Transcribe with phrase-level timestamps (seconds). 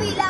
[0.00, 0.29] pila.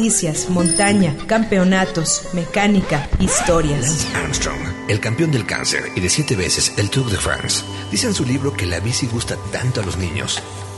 [0.49, 4.07] montaña, campeonatos, mecánica, historias.
[4.15, 8.15] Armstrong, el campeón del cáncer y de siete veces el Tour de France, dice en
[8.15, 10.41] su libro que la bici gusta tanto a los niños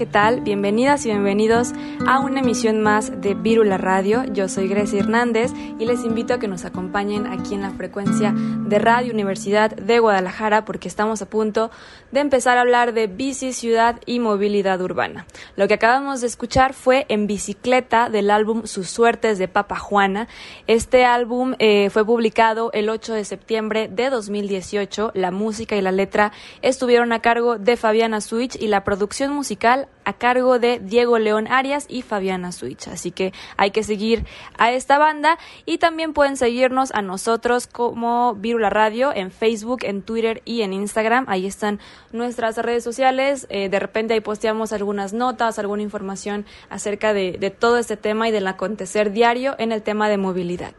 [0.00, 0.40] ¿Qué tal?
[0.40, 1.74] Bienvenidas y bienvenidos
[2.06, 4.24] a una emisión más de Vírula Radio.
[4.32, 8.32] Yo soy Grecia Hernández y les invito a que nos acompañen aquí en la frecuencia
[8.34, 11.70] de Radio Universidad de Guadalajara porque estamos a punto
[12.12, 15.26] de empezar a hablar de bici, ciudad y movilidad urbana.
[15.56, 20.28] Lo que acabamos de escuchar fue En Bicicleta del álbum Sus Suertes de Papa Juana.
[20.66, 25.10] Este álbum eh, fue publicado el 8 de septiembre de 2018.
[25.12, 26.32] La música y la letra
[26.62, 31.46] estuvieron a cargo de Fabiana Switch y la producción musical a cargo de Diego León
[31.48, 32.88] Arias y Fabiana Switch.
[32.88, 34.24] Así que hay que seguir
[34.58, 40.02] a esta banda y también pueden seguirnos a nosotros como Virula Radio en Facebook, en
[40.02, 41.26] Twitter y en Instagram.
[41.28, 41.80] Ahí están
[42.12, 43.46] nuestras redes sociales.
[43.50, 48.28] Eh, de repente ahí posteamos algunas notas, alguna información acerca de, de todo este tema
[48.28, 50.74] y del acontecer diario en el tema de movilidad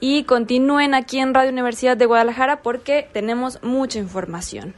[0.00, 4.74] y continúen aquí en Radio Universidad de Guadalajara porque tenemos mucha información.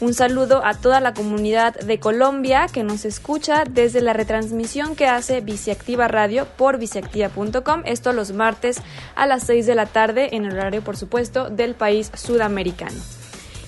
[0.00, 5.06] Un saludo a toda la comunidad de Colombia que nos escucha desde la retransmisión que
[5.08, 8.80] hace Biciactiva Radio por biciactiva.com, esto los martes
[9.16, 12.96] a las 6 de la tarde en el horario, por supuesto, del país sudamericano.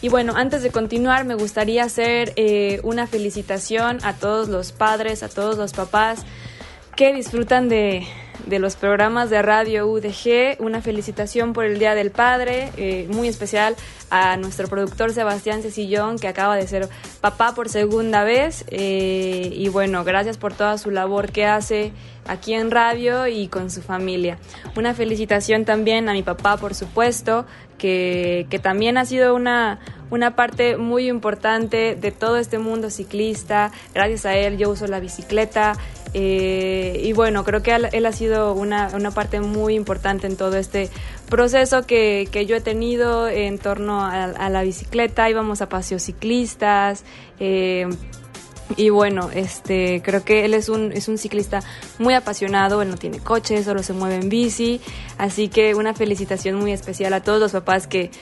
[0.03, 5.25] Y bueno, antes de continuar, me gustaría hacer eh, una felicitación a todos los padres,
[5.25, 6.25] a todos los papás
[6.97, 8.07] que disfrutan de,
[8.47, 10.61] de los programas de radio UDG.
[10.61, 13.77] Una felicitación por el Día del Padre, eh, muy especial
[14.11, 16.89] a nuestro productor Sebastián Cecillón, que acaba de ser
[17.21, 18.65] papá por segunda vez.
[18.69, 21.93] Eh, y bueno, gracias por toda su labor que hace
[22.27, 24.39] aquí en radio y con su familia.
[24.77, 27.47] Una felicitación también a mi papá, por supuesto,
[27.79, 33.73] que, que también ha sido una, una parte muy importante de todo este mundo ciclista.
[33.95, 35.75] Gracias a él yo uso la bicicleta.
[36.12, 40.57] Eh, y bueno, creo que él, ha sido una, una, parte muy importante en todo
[40.57, 40.91] este
[41.29, 45.31] proceso que, que yo he tenido en torno a, la bicicleta.
[45.31, 47.05] Íbamos a paseos ciclistas.
[47.39, 47.89] Eh,
[48.77, 51.61] y bueno, este, creo que él es un, es un ciclista
[51.99, 54.81] muy apasionado, él no tiene coche, solo se mueve en bici,
[55.19, 58.12] así que una felicitación muy especial a todos los papás que,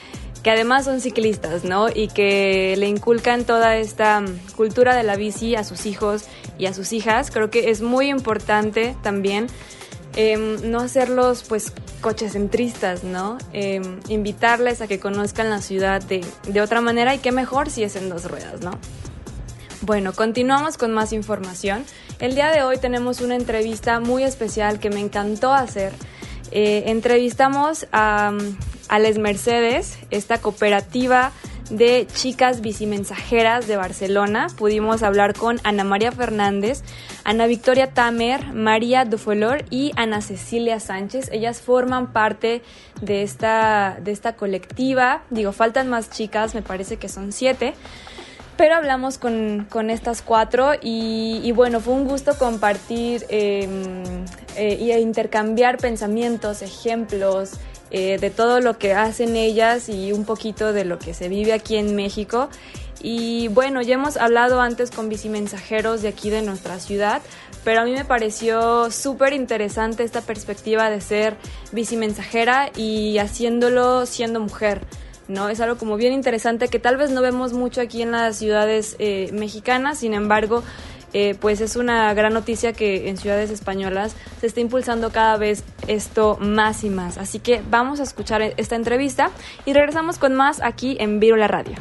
[0.43, 1.87] que además son ciclistas, ¿no?
[1.89, 4.23] Y que le inculcan toda esta
[4.55, 6.25] cultura de la bici a sus hijos
[6.57, 7.31] y a sus hijas.
[7.31, 9.47] Creo que es muy importante también
[10.15, 13.37] em, no hacerlos pues cochecentristas, ¿no?
[13.51, 17.83] Em, invitarles a que conozcan la ciudad de, de otra manera y qué mejor si
[17.83, 18.71] es en dos ruedas, ¿no?
[19.81, 21.85] Bueno, continuamos con más información.
[22.19, 25.93] El día de hoy tenemos una entrevista muy especial que me encantó hacer.
[26.51, 28.33] Eh, entrevistamos a,
[28.99, 31.31] Les Mercedes, esta cooperativa
[31.69, 34.47] de chicas bicimensajeras de Barcelona.
[34.57, 36.83] Pudimos hablar con Ana María Fernández,
[37.23, 41.29] Ana Victoria Tamer, María Dufolor y Ana Cecilia Sánchez.
[41.31, 42.63] Ellas forman parte
[43.01, 45.21] de esta, de esta colectiva.
[45.29, 47.75] Digo, faltan más chicas, me parece que son siete.
[48.59, 54.03] Pero hablamos con, con estas cuatro y, bueno, fue un gusto compartir em,
[54.57, 57.51] eh, e intercambiar pensamientos, ejemplos,
[57.89, 61.53] eh, de todo lo que hacen ellas y un poquito de lo que se vive
[61.53, 62.49] aquí en México.
[63.01, 67.21] Y bueno, ya hemos hablado antes con bicimensajeros de aquí de nuestra ciudad,
[67.63, 71.37] pero a mí me pareció súper interesante esta perspectiva de ser
[71.71, 74.81] bicimensajera y haciéndolo siendo mujer.
[75.29, 75.47] ¿No?
[75.47, 78.95] Es algo como bien interesante que tal vez no vemos mucho aquí en las ciudades
[78.99, 80.63] eh, mexicanas, sin embargo,
[81.13, 85.63] eh, pues es una gran noticia que en ciudades españolas se está impulsando cada vez
[85.87, 87.17] esto más y más.
[87.17, 89.31] Así que vamos a escuchar esta entrevista
[89.65, 91.75] y regresamos con más aquí en Viro la Radio.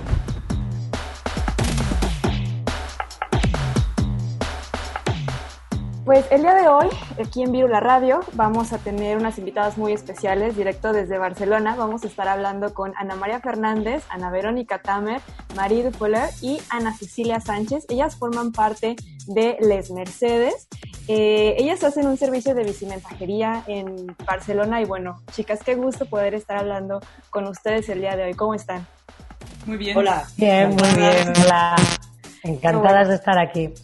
[6.09, 6.87] Pues el día de hoy,
[7.23, 11.77] aquí en Virula Radio, vamos a tener unas invitadas muy especiales, directo desde Barcelona.
[11.77, 15.21] Vamos a estar hablando con Ana María Fernández, Ana Verónica Tamer,
[15.55, 17.85] Marie Dupoler y Ana Cecilia Sánchez.
[17.91, 18.97] Ellas forman parte
[19.27, 20.69] de Les Mercedes.
[21.09, 26.33] Eh, ellas hacen un servicio de bicimensajería en Barcelona y bueno, chicas, qué gusto poder
[26.33, 28.33] estar hablando con ustedes el día de hoy.
[28.33, 28.87] ¿Cómo están?
[29.67, 29.95] Muy bien.
[29.95, 30.27] Hola.
[30.39, 31.35] Bien, muy bien.
[31.45, 31.77] Hola.
[32.45, 33.75] Encantadas de estar aquí.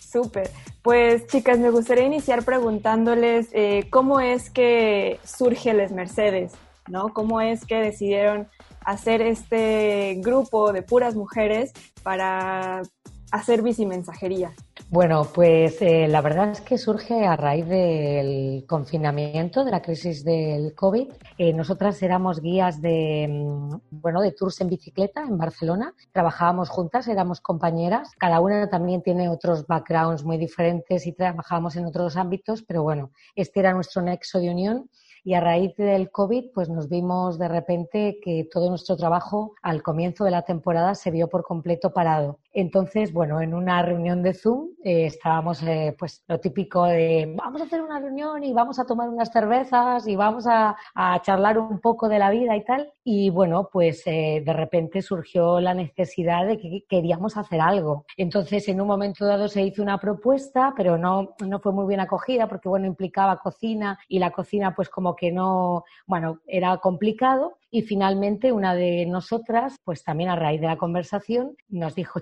[0.00, 0.50] Súper.
[0.82, 6.52] Pues chicas, me gustaría iniciar preguntándoles eh, cómo es que surge Les Mercedes,
[6.88, 7.12] ¿no?
[7.12, 8.48] ¿Cómo es que decidieron
[8.84, 11.72] hacer este grupo de puras mujeres
[12.02, 12.82] para
[13.30, 14.52] hacer bicimensajería?
[14.90, 20.24] Bueno, pues eh, la verdad es que surge a raíz del confinamiento, de la crisis
[20.24, 21.08] del COVID.
[21.36, 25.94] Eh, nosotras éramos guías de, mm, bueno, de tours en bicicleta en Barcelona.
[26.12, 28.12] Trabajábamos juntas, éramos compañeras.
[28.18, 33.10] Cada una también tiene otros backgrounds muy diferentes y trabajábamos en otros ámbitos, pero bueno,
[33.34, 34.88] este era nuestro nexo de unión
[35.28, 39.82] y a raíz del COVID pues nos vimos de repente que todo nuestro trabajo al
[39.82, 42.38] comienzo de la temporada se vio por completo parado.
[42.52, 47.60] Entonces, bueno, en una reunión de Zoom eh, estábamos eh, pues lo típico de vamos
[47.60, 50.76] a hacer una reunión y vamos a tomar unas cervezas y vamos a,
[51.22, 52.92] charlar un poco de la vida y tal.
[53.04, 58.04] Y bueno, pues eh, de repente surgió la necesidad de que queríamos hacer algo.
[58.16, 62.00] Entonces, en un momento dado se hizo una propuesta, pero no, no fue muy bien
[62.00, 67.58] acogida porque, bueno, implicaba cocina y la cocina pues como que no, bueno, era complicado.
[67.70, 72.20] Y finalmente una de nosotras, pues también a raíz de la conversación, nos dijo,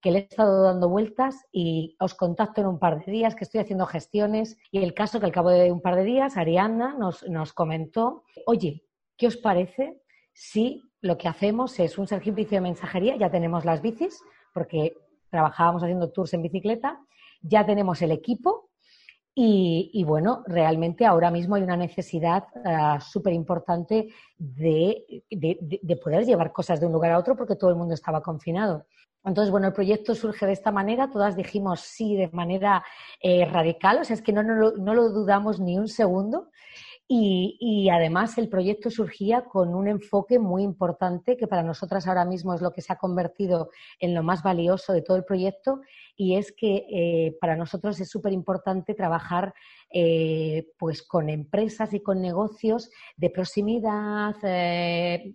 [0.00, 3.44] que le he estado dando vueltas y os contacto en un par de días, que
[3.44, 4.56] estoy haciendo gestiones.
[4.70, 8.24] Y el caso que al cabo de un par de días, Arianna nos, nos comentó,
[8.46, 8.84] oye,
[9.16, 13.16] ¿qué os parece si lo que hacemos es un servicio de mensajería?
[13.16, 14.96] Ya tenemos las bicis, porque
[15.30, 17.00] trabajábamos haciendo tours en bicicleta,
[17.40, 18.70] ya tenemos el equipo
[19.36, 24.08] Y, bueno, realmente ahora mismo hay una necesidad uh, súper importante
[24.38, 28.22] de, de, poder llevar cosas de un lugar a otro porque todo el mundo estaba
[28.22, 28.86] confinado.
[29.24, 32.84] Entonces, bueno, el proyecto surge de esta manera, todas dijimos sí de manera
[33.20, 36.50] eh, radical, o sea, es que no, no, no, lo dudamos ni un segundo.
[37.06, 42.24] Y, y, además el proyecto surgía con un enfoque muy importante que para nosotras ahora
[42.24, 45.82] mismo es lo que se ha convertido en lo más valioso de todo el proyecto
[46.16, 49.52] y es que eh, para nosotros es súper importante trabajar
[49.90, 55.34] eh, pues con empresas y con negocios de proximidad, eh,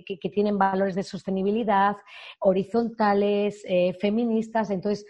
[0.00, 1.96] que, tienen valores de sostenibilidad,
[2.40, 4.70] horizontales, eh, feministas.
[4.70, 5.04] Entonces,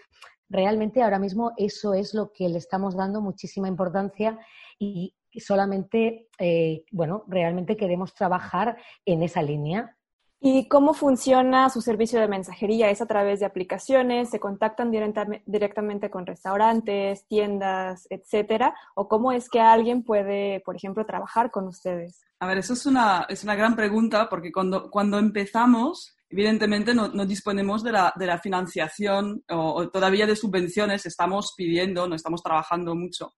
[0.49, 4.37] realmente ahora mismo eso es lo que le estamos dando muchísima importancia
[4.77, 9.97] y solamente, eh, bueno, realmente queremos trabajar en esa línea.
[10.45, 12.89] ¿Y cómo funciona su servicio de mensajería?
[12.89, 14.29] ¿Es a través de aplicaciones?
[14.29, 18.75] ¿Se contactan directamente con restaurantes, tiendas, etcétera?
[18.93, 22.19] ¿O cómo es que alguien puede, por ejemplo, trabajar con ustedes?
[22.41, 27.07] A ver, eso es una, es una gran pregunta porque cuando, cuando empezamos, evidentemente no,
[27.07, 32.15] no disponemos de la, de la financiación o, o, todavía de subvenciones, estamos pidiendo, no
[32.15, 33.31] estamos trabajando mucho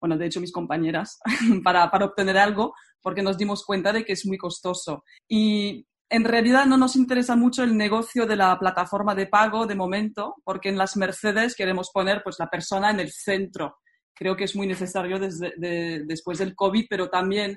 [0.00, 1.18] bueno, de hecho mis compañeras,
[1.64, 2.72] para, para obtener algo,
[3.02, 5.04] porque nos dimos cuenta de que es muy costoso.
[5.28, 9.74] Y en realidad no nos interesa mucho el negocio de la plataforma de pago de
[9.74, 13.76] momento, porque en las Mercedes queremos poner pues, la persona en el centro.
[14.14, 17.56] Creo que es muy necesario desde, de, después del COVID, pero también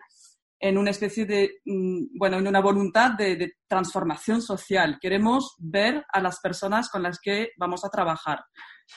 [0.62, 4.98] en una especie de, mm, bueno, en una voluntad de, transformación social.
[5.00, 8.44] Queremos ver a las personas con las que vamos a trabajar.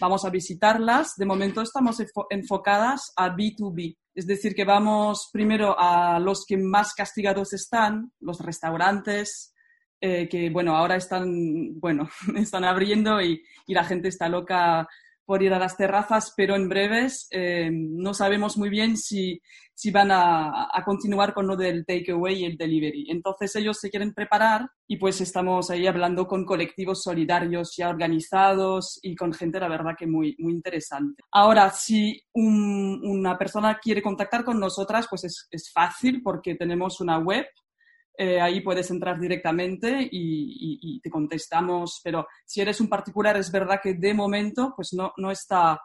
[0.01, 1.15] Vamos a visitarlas.
[1.17, 3.97] De momento estamos enfocadas a B2B.
[4.17, 9.55] Es decir, que vamos primero a los que más castigados están, los restaurantes,
[10.01, 14.89] eh, que, bueno, ahora están, bueno, están abriendo y, y la gente está loca
[15.25, 19.41] por ir a las terrazas, pero en breves eh, no sabemos muy bien si,
[19.75, 23.07] si van a, a, continuar con lo del takeaway y el delivery.
[23.11, 28.99] Entonces ellos se quieren preparar y pues estamos ahí hablando con colectivos solidarios ya organizados
[29.03, 31.23] y con gente, la verdad, que muy, muy interesante.
[31.33, 37.01] Ahora, si un, una persona quiere contactar con nosotras, pues es, es fácil porque tenemos
[37.01, 37.47] una web
[38.17, 43.37] eh, ahí puedes entrar directamente y, y, y, te contestamos, pero si eres un particular,
[43.37, 45.81] es verdad que de momento pues no, no, está,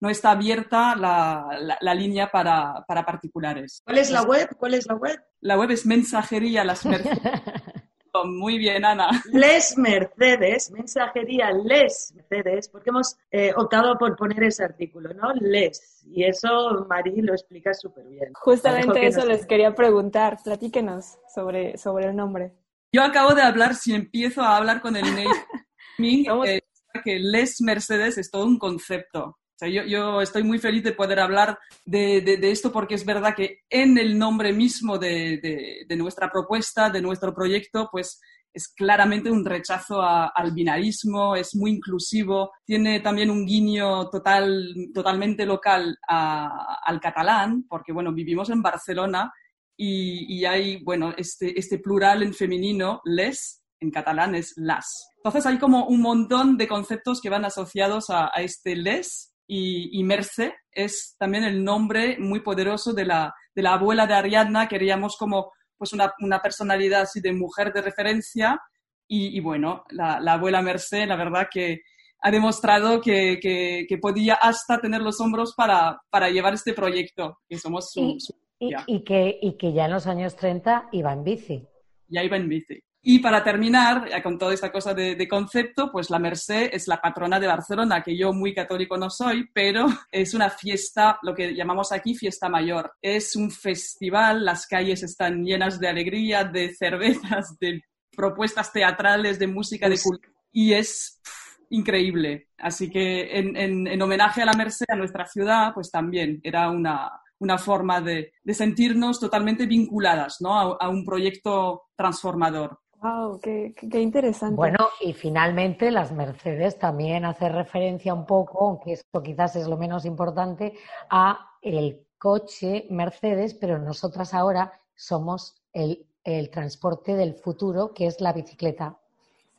[0.00, 3.82] no está abierta la, la, la línea para, para, particulares.
[3.84, 4.48] ¿Cuál es la web?
[4.56, 5.22] ¿Cuál es la web?
[5.40, 6.82] La web es mensajería las.
[8.24, 9.08] Muy bien, Ana.
[9.32, 15.32] Les Mercedes, mensajería Les Mercedes, porque hemos eh, optado por poner ese artículo, ¿no?
[15.34, 16.04] Les.
[16.06, 18.32] Y eso Mari lo explica súper bien.
[18.34, 20.38] Justamente eso les quería preguntar.
[20.42, 22.52] Platíquenos sobre, sobre el nombre.
[22.92, 25.04] Yo acabo de hablar, si empiezo a hablar con el
[25.98, 26.60] naming, eh,
[27.04, 29.38] que Les Mercedes es todo un concepto.
[29.56, 33.06] O sea, yo, yo, estoy muy feliz de poder hablar de, de, esto porque es
[33.06, 38.20] verdad que en el nombre mismo de, de nuestra propuesta, de nuestro proyecto, pues
[38.56, 45.44] es claramente un rechazo al binarismo, es muy inclusivo, tiene también un guiño total, totalmente
[45.44, 49.30] local al catalán, porque bueno, vivimos en Barcelona
[49.76, 55.10] y, y hay, bueno, este, este plural en femenino, les, en catalán es las.
[55.18, 60.00] Entonces hay como un montón de conceptos que van asociados a, a este les y,
[60.00, 64.68] y, Merce es también el nombre muy poderoso de la, de la abuela de Ariadna.
[64.68, 68.60] Queríamos como pues una, una personalidad así de mujer de referencia
[69.06, 71.80] y, y bueno, la, la, abuela Merce, la verdad que
[72.20, 77.38] ha demostrado que, que, que, podía hasta tener los hombros para, para llevar este proyecto,
[77.48, 80.88] que somos su, y, su, y, y, que, y que ya en los años 30
[80.92, 81.68] iba en bici.
[82.08, 82.82] Ya iba en bici.
[83.08, 86.88] Y para terminar, ya con toda esta cosa de, de, concepto, pues la Merced es
[86.88, 91.32] la patrona de Barcelona, que yo muy católico no soy, pero es una fiesta, lo
[91.32, 92.94] que llamamos aquí fiesta mayor.
[93.00, 99.46] Es un festival, las calles están llenas de alegría, de cervezas, de propuestas teatrales, de
[99.46, 100.32] música, de cultura.
[100.50, 102.48] Y es pff, increíble.
[102.58, 106.70] Así que en, en, en homenaje a la Merced, a nuestra ciudad, pues también era
[106.70, 110.58] una, una forma de, de, sentirnos totalmente vinculadas ¿no?
[110.58, 112.80] a, a un proyecto transformador.
[113.06, 114.56] Wow, qué, qué, interesante.
[114.56, 119.76] Bueno, y finalmente las Mercedes también hace referencia un poco, aunque esto quizás es lo
[119.76, 120.72] menos importante,
[121.08, 128.20] a el coche Mercedes, pero nosotras ahora somos el, el transporte del futuro, que es
[128.20, 128.96] la bicicleta.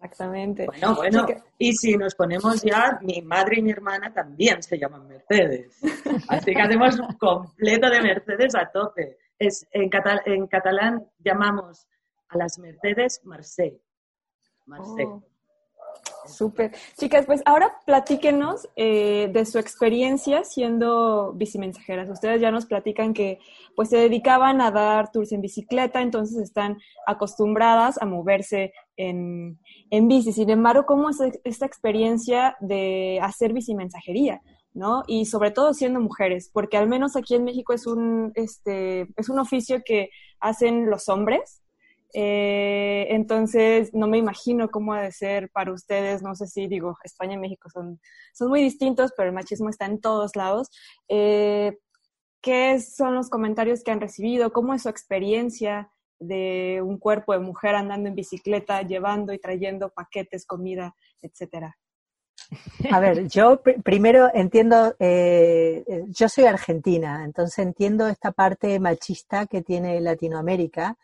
[0.02, 0.66] Exactamente.
[0.66, 1.26] Bueno, bueno,
[1.58, 5.80] y si nos ponemos ya, mi madre y mi hermana también se llaman Mercedes.
[6.28, 9.18] Así que hacemos un completo de Mercedes a tope.
[9.40, 11.88] Es, en, catal en catalán llamamos
[12.30, 13.82] a las Mercedes Marseille.
[14.66, 15.08] Marseille.
[15.08, 15.24] Oh.
[16.28, 16.72] Súper.
[16.98, 22.10] Chicas, pues ahora platíquenos eh, de su experiencia siendo bicimensajeras.
[22.10, 23.40] Ustedes ya nos platican que
[23.76, 29.58] pues se dedicaban a dar tours en bicicleta, entonces están acostumbradas a moverse en,
[29.90, 30.34] en bici.
[30.34, 34.42] Sin embargo, ¿cómo es esta experiencia de hacer bicimensajería?
[34.74, 35.04] ¿no?
[35.08, 39.30] Y sobre todo siendo mujeres, porque al menos aquí en México es un, este, es
[39.30, 41.64] un oficio que hacen los hombres,
[42.20, 46.98] eh, entonces, no me imagino cómo ha de ser para ustedes, no sé si digo,
[47.04, 48.02] España y México son,
[48.34, 50.68] son muy distintos, pero el machismo está en todos lados.
[51.10, 51.78] Eh,
[52.42, 54.52] ¿Qué son los comentarios que han recibido?
[54.52, 59.90] ¿Cómo es su experiencia de un cuerpo de mujer andando en bicicleta, llevando y trayendo
[59.90, 61.78] paquetes, comida, etcétera?
[62.92, 69.62] A ver, yo primero entiendo, eh, yo soy argentina, entonces entiendo esta parte machista que
[69.62, 70.98] tiene Latinoamérica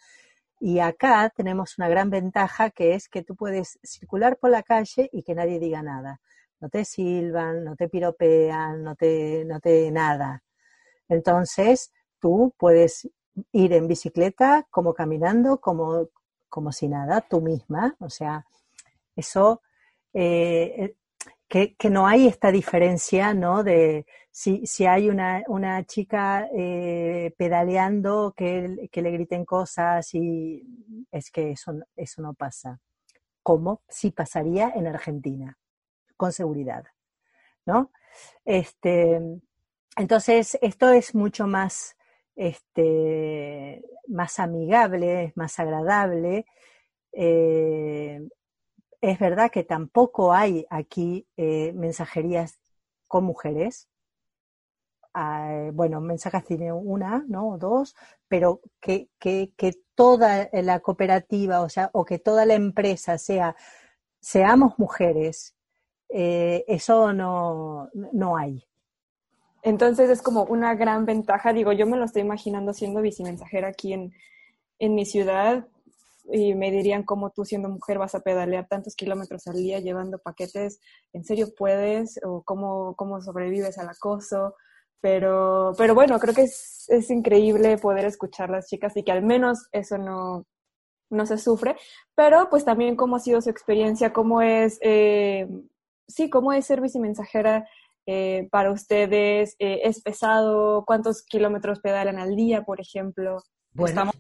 [0.66, 5.10] y acá tenemos una gran ventaja que es que tú puedes circular por la calle
[5.12, 6.22] y que nadie diga nada.
[6.62, 10.42] No te silban, no te piropean, no te, no te nada.
[11.10, 13.10] Entonces, tú puedes
[13.52, 16.08] ir en bicicleta como caminando, como,
[16.48, 17.98] como si nada, tú misma.
[18.00, 18.46] O sea,
[19.18, 19.62] eso,
[20.14, 20.96] eh,
[21.48, 23.64] que, no hay esta diferencia, ¿no?
[23.64, 30.64] De, si, si hay una, una chica eh, pedaleando que, que, le griten cosas y
[31.12, 32.80] es que eso, eso no pasa.
[33.44, 35.58] Como si pasaría en Argentina,
[36.18, 36.86] con seguridad,
[37.66, 37.92] ¿no?
[38.46, 39.20] Este,
[39.98, 41.96] entonces, esto es mucho más,
[42.36, 46.46] este, más amigable, más agradable.
[47.12, 48.28] Eh,
[49.04, 52.60] es verdad que tampoco hay aquí eh, mensajerías
[53.08, 53.90] con mujeres,
[55.16, 57.50] Ah, bueno, mensajes tiene una, ¿no?
[57.50, 57.96] O dos,
[58.28, 63.56] pero que, que, que, toda la cooperativa, o sea, o que toda la empresa sea,
[64.20, 65.56] seamos mujeres,
[66.10, 68.66] eh, eso no, no hay.
[69.62, 73.94] Entonces es como una gran ventaja, digo, yo me lo estoy imaginando siendo bicimensajera aquí
[73.94, 74.14] en,
[74.80, 75.68] en mi ciudad
[76.32, 80.20] y me dirían cómo tú siendo mujer vas a pedalear tantos kilómetros al día llevando
[80.20, 80.80] paquetes,
[81.12, 82.20] ¿en serio puedes?
[82.24, 84.56] ¿O cómo, cómo sobrevives al acoso?
[85.02, 89.12] Pero, pero bueno, creo que es, es increíble poder escuchar a las chicas y que
[89.12, 90.46] al menos eso no,
[91.10, 91.76] no se sufre,
[92.16, 95.48] pero pues también cómo ha sido su experiencia, cómo es, eh,
[96.08, 97.68] sí, cómo es ser bicimensajera
[98.06, 103.42] eh, para ustedes, eh, es pesado, cuántos kilómetros pedalan al día, por ejemplo.
[103.78, 104.16] Estamos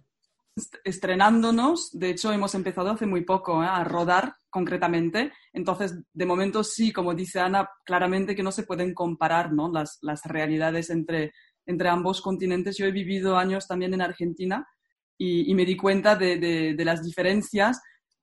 [0.84, 3.68] estrenándonos, de hecho hemos empezado hace muy poco ¿eh?
[3.68, 8.94] a rodar concretamente, entonces de momento sí, como dice Ana, claramente que no se pueden
[8.94, 9.72] comparar ¿no?
[9.72, 11.34] las, realidades entre,
[11.66, 12.78] entre ambos continentes.
[12.78, 14.68] Yo he vivido años también en Argentina
[15.18, 17.82] y, me di cuenta de, de, las diferencias,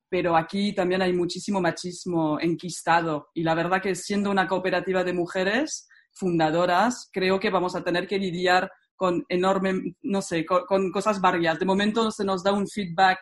[0.09, 5.13] pero aquí también hay muchísimo machismo enquistado y la verdad que siendo una cooperativa de
[5.13, 11.23] mujeres fundadoras, creo que vamos a tener que lidiar con enorme, no sé, con, cosas
[11.23, 11.59] varias.
[11.59, 13.19] De momento se nos da un feedback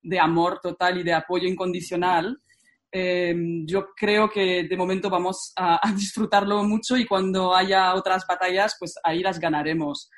[0.00, 2.40] de amor total y de apoyo incondicional.
[2.90, 8.76] Em, yo creo que de momento vamos a, disfrutarlo mucho y cuando haya otras batallas,
[8.78, 10.08] pues ahí las ganaremos.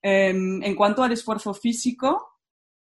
[0.00, 2.26] Em, en cuanto al esfuerzo físico,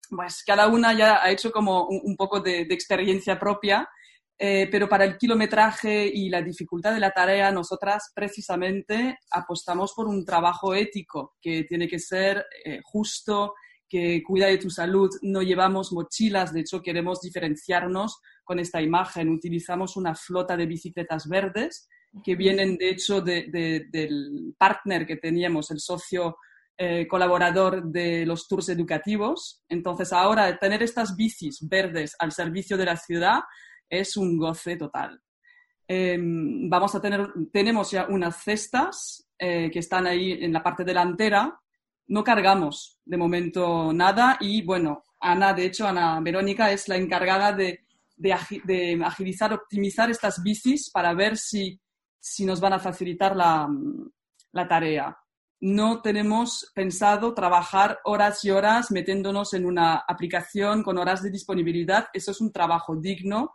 [0.09, 3.89] pues cada una ya ha hecho como un, poco de, de, experiencia propia
[4.38, 10.09] eh, pero para el kilometraje y la dificultad de la tarea, nosotras precisamente apostamos por
[10.09, 13.55] un trabajo ético que tiene que ser eh, justo,
[13.88, 15.09] que cuida de tu salud.
[15.23, 19.29] No llevamos mochilas, de hecho queremos diferenciarnos con esta imagen.
[19.29, 21.88] Utilizamos una flota de bicicletas verdes
[22.23, 26.37] que vienen de hecho de, de, del partner que teníamos, el socio
[26.77, 29.62] eh, colaborador de los tours educativos.
[29.68, 33.40] Entonces ahora tener estas bicis verdes al servicio de la ciudad
[33.88, 35.20] es un goce total.
[35.87, 40.85] Em, vamos a tener, tenemos ya unas cestas eh, que están ahí en la parte
[40.85, 41.61] delantera.
[42.07, 47.53] No cargamos de momento nada y bueno, Ana, de hecho, Ana Verónica es la encargada
[47.53, 51.81] de, de, agilizar, optimizar estas bicis para ver si,
[52.20, 53.68] si nos van a facilitar la,
[54.53, 55.16] la tarea.
[55.61, 62.09] No tenemos pensado trabajar horas y horas metiéndonos en una aplicación con horas de disponibilidad.
[62.12, 63.55] Eso es un trabajo digno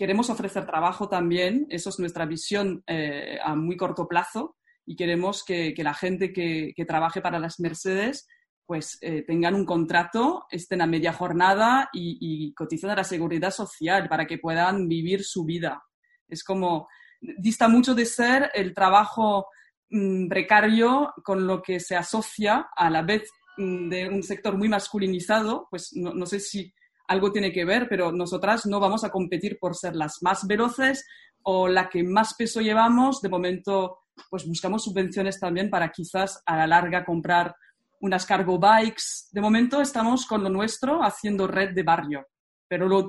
[0.00, 5.44] queremos ofrecer trabajo también, eso es nuestra visión eh, a muy corto plazo y queremos
[5.44, 8.26] que, que la gente que, que, trabaje para las Mercedes
[8.64, 12.54] pues eh, tengan un contrato, estén a media jornada y, y
[12.88, 15.82] a la seguridad social para que puedan vivir su vida.
[16.26, 16.88] Es como,
[17.20, 19.48] dista mucho de ser el trabajo
[19.90, 24.70] mmm, precario con lo que se asocia a la vez mmm, de un sector muy
[24.70, 26.72] masculinizado, pues no, no sé si
[27.10, 31.04] algo tiene que ver, pero nosotras no vamos a competir por ser las más veloces,
[31.42, 33.98] o la que más peso llevamos, de momento
[34.30, 37.56] pues buscamos subvenciones también para quizás a la larga comprar
[38.00, 39.28] unas cargo bikes.
[39.32, 42.26] De momento estamos con lo nuestro haciendo red de barrio,
[42.68, 43.08] pero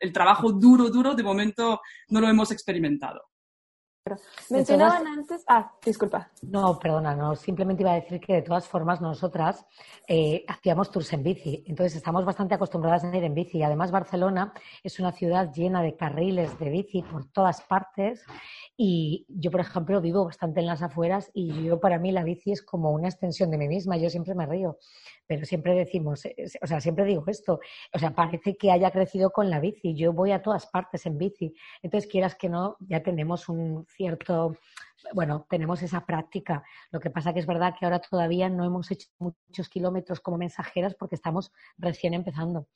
[0.00, 3.22] el trabajo duro, duro, de momento no lo hemos experimentado.
[4.48, 5.44] Mencionaban antes.
[5.46, 6.30] Ah, disculpa.
[6.42, 7.36] No, perdona, no.
[7.36, 9.66] Simplemente iba a decir que de todas formas nosotras
[10.08, 11.62] eh, hacíamos tours en bici.
[11.66, 13.62] Entonces estamos bastante acostumbradas a ir en bici.
[13.62, 18.24] Además, Barcelona es una ciudad llena de carriles de bici por todas partes.
[18.76, 22.52] Y yo, por ejemplo, vivo bastante en las afueras y yo, para mí, la bici
[22.52, 23.98] es como una extensión de mí misma.
[23.98, 24.78] Yo siempre me río
[25.30, 27.60] pero siempre decimos, eh, o sea, siempre digo esto,
[27.94, 31.18] o sea, parece que haya crecido con la bici, yo voy a todas partes en
[31.18, 34.56] bici, entonces quieras que no, ya tenemos un cierto,
[35.12, 38.90] bueno, tenemos esa práctica, lo que pasa que es verdad que ahora todavía no hemos
[38.90, 42.66] hecho muchos kilómetros como mensajeras porque estamos recién empezando.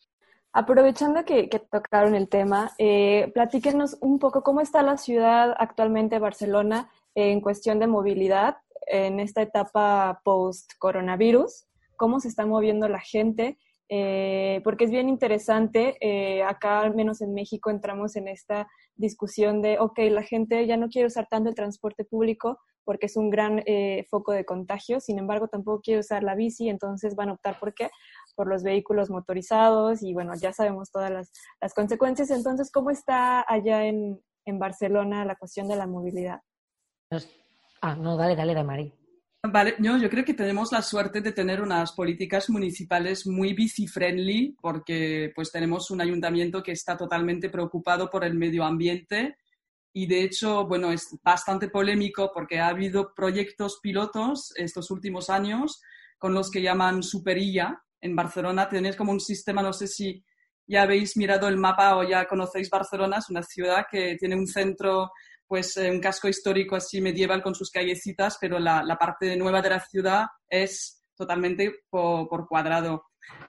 [0.53, 6.91] Aprovechando que, tocaron el tema, eh, platíquenos un poco cómo está la ciudad actualmente, Barcelona,
[7.15, 11.65] en cuestión de movilidad en esta etapa post-coronavirus.
[11.97, 13.57] Cómo se está moviendo la gente,
[13.89, 15.97] eh, porque es bien interesante.
[16.01, 20.77] Eh, acá, al menos en México, entramos en esta discusión de, ok, la gente ya
[20.77, 25.01] no quiere usar tanto el transporte público porque es un gran eh, foco de contagio,
[25.01, 27.91] sin embargo, tampoco quiere usar la bici, entonces van a optar por qué?
[28.37, 32.31] Por los vehículos motorizados y bueno, ya sabemos todas las, las consecuencias.
[32.31, 36.41] Entonces, ¿cómo está allá en, en Barcelona la cuestión de la movilidad?
[37.81, 38.93] Ah, no, dale, dale, de Mari.
[39.47, 44.57] Vale, yo, yo creo que tenemos la suerte de tener unas políticas municipales muy bici-friendly
[44.59, 49.37] porque pues tenemos un ayuntamiento que está totalmente preocupado por el medio ambiente
[49.93, 55.83] y de hecho, bueno, es bastante polémico porque ha habido proyectos pilotos estos últimos años
[56.17, 58.67] con los que llaman Superilla en Barcelona.
[58.71, 60.25] Tenéis como un sistema, no sé si
[60.67, 64.47] ya habéis mirado el mapa o ya conocéis Barcelona, es una ciudad que tiene un
[64.47, 65.11] centro
[65.47, 69.63] pues eh, un casco histórico así medieval con sus callecitas, pero la, la parte nueva
[69.63, 73.07] de la ciudad es totalmente por, cuadrado.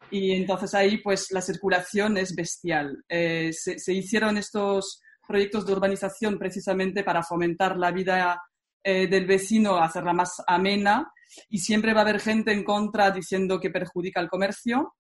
[0.09, 3.03] Y entonces ahí pues la circulación es bestial.
[3.09, 8.41] Eh, se, hicieron estos proyectos de urbanización precisamente para fomentar la vida
[8.83, 11.11] eh, del vecino, hacerla más amena
[11.49, 14.93] y siempre va a haber gente en contra diciendo que perjudica el comercio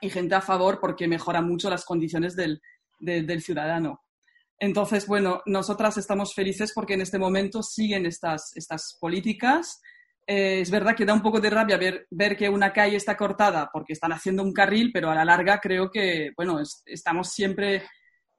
[0.00, 2.60] y gente a favor porque mejora mucho las condiciones del,
[2.98, 4.00] del ciudadano.
[4.60, 9.80] Entonces, bueno, nosotras estamos felices porque en este momento siguen estas, estas políticas.
[10.26, 13.16] Eh, es verdad que da un poco de rabia ver, ver, que una calle está
[13.16, 17.84] cortada porque están haciendo un carril, pero a la larga creo que, bueno, estamos siempre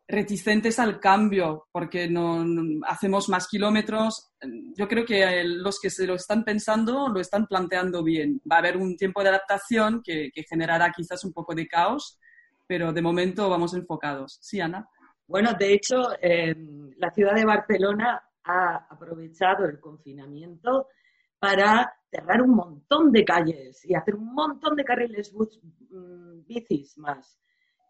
[0.07, 2.43] reticentes al cambio porque no,
[2.85, 4.31] hacemos más kilómetros.
[4.75, 8.41] Yo creo que los que se lo están pensando lo están planteando bien.
[8.51, 12.19] Va a haber un tiempo de adaptación que generará quizás un poco de caos,
[12.67, 14.37] pero de momento vamos enfocados.
[14.41, 14.87] Sí, Ana.
[15.29, 16.09] Bueno, de hecho,
[16.97, 20.87] la ciudad de Barcelona ha aprovechado el confinamiento
[21.37, 27.39] para cerrar un montón de calles y hacer un montón de carriles mm, bicis más.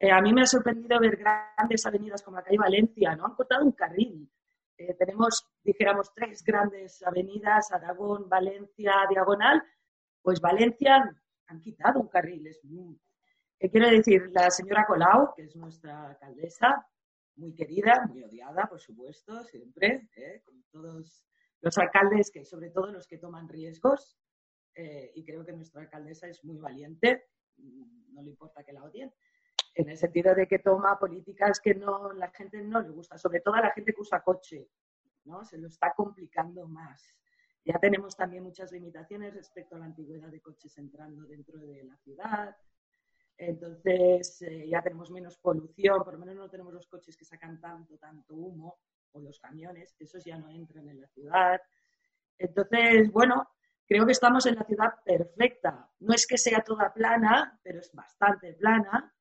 [0.02, 3.28] Eh, a mí me ha sorprendido ver grandes avenidas como la calle Valencia, ¿no?
[3.28, 4.30] Han cortado un carril.
[4.78, 9.64] Eh, tenemos, dijéramos, tres grandes avenidas, Aragón, Valencia, Diagonal.
[10.22, 11.10] Pues Valencia
[11.48, 12.48] han quitado un carril.
[12.48, 12.60] Es,
[13.58, 14.30] ¿Qué quiero decir?
[14.34, 16.86] La señora Colau, que es nuestra alcaldesa,
[17.40, 20.42] muy querida, muy odiada, por supuesto, siempre, ¿eh?
[20.46, 21.26] con todos
[21.62, 24.18] los alcaldes, que sobre todo los que toman riesgos,
[24.76, 28.84] eh, y creo que nuestra alcaldesa es muy valiente, mm, no le importa que la
[28.84, 29.12] odien,
[29.76, 33.40] en el sentido de que toma políticas que no la gente no le gusta, sobre
[33.40, 34.70] todo a la gente que usa coche,
[35.26, 35.46] ¿no?
[35.46, 37.18] Se lo está complicando más.
[37.64, 41.96] Ya tenemos también muchas limitaciones respecto a la antigüedad de coches entrando dentro de la
[41.98, 42.56] ciudad,
[43.40, 47.60] entonces eh, ya tenemos menos polución, por lo menos no tenemos los coches que sacan
[47.60, 48.80] tanto, tanto humo,
[49.14, 51.62] o los camiones, esos ya no entran en la ciudad.
[52.38, 53.48] Entonces, bueno,
[53.88, 55.90] creo que estamos en la ciudad perfecta.
[56.00, 59.16] No es que sea toda plana, pero es bastante plana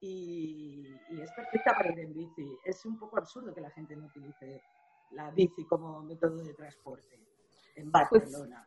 [0.00, 2.58] y, y es perfecta para ir en bici.
[2.64, 4.62] Es un poco absurdo que la gente no utilice
[5.10, 7.20] la bici como método de transporte
[7.76, 8.66] en pues Barcelona.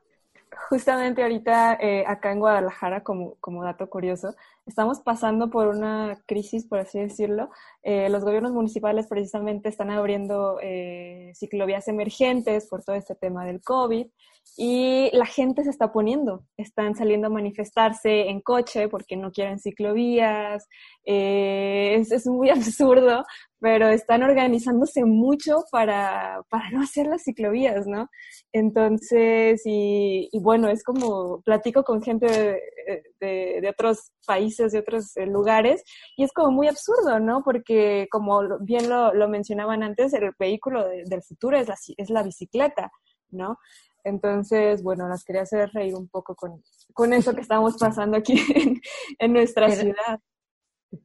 [0.70, 6.80] Justamente ahorita eh, acá en Guadalajara, como, dato curioso, estamos pasando por una crisis, por
[6.80, 7.50] así decirlo.
[7.84, 13.62] Eh, los gobiernos municipales precisamente están abriendo eh, ciclovías emergentes por todo este tema del
[13.62, 14.08] COVID
[14.58, 19.60] y la gente se está poniendo, están saliendo a manifestarse en coche porque no quieren
[19.60, 20.68] ciclovías.
[21.04, 23.24] Es, es, muy absurdo,
[23.66, 28.12] pero están organizándose mucho para, para no hacer las ciclovías, ¿no?
[28.54, 32.28] Entonces, y, bueno, es como platico con gente
[33.20, 35.84] de, de, otros países, de otros eh, lugares,
[36.16, 37.42] y es como muy absurdo, ¿no?
[37.44, 42.22] Porque como bien lo, lo mencionaban antes, el vehículo del futuro es la, es la
[42.22, 42.92] bicicleta,
[43.32, 43.58] ¿no?
[44.04, 46.62] Entonces, bueno, nos quería hacer reír un poco con,
[46.94, 48.36] con eso que estamos pasando aquí
[49.18, 50.20] en, nuestra ciudad.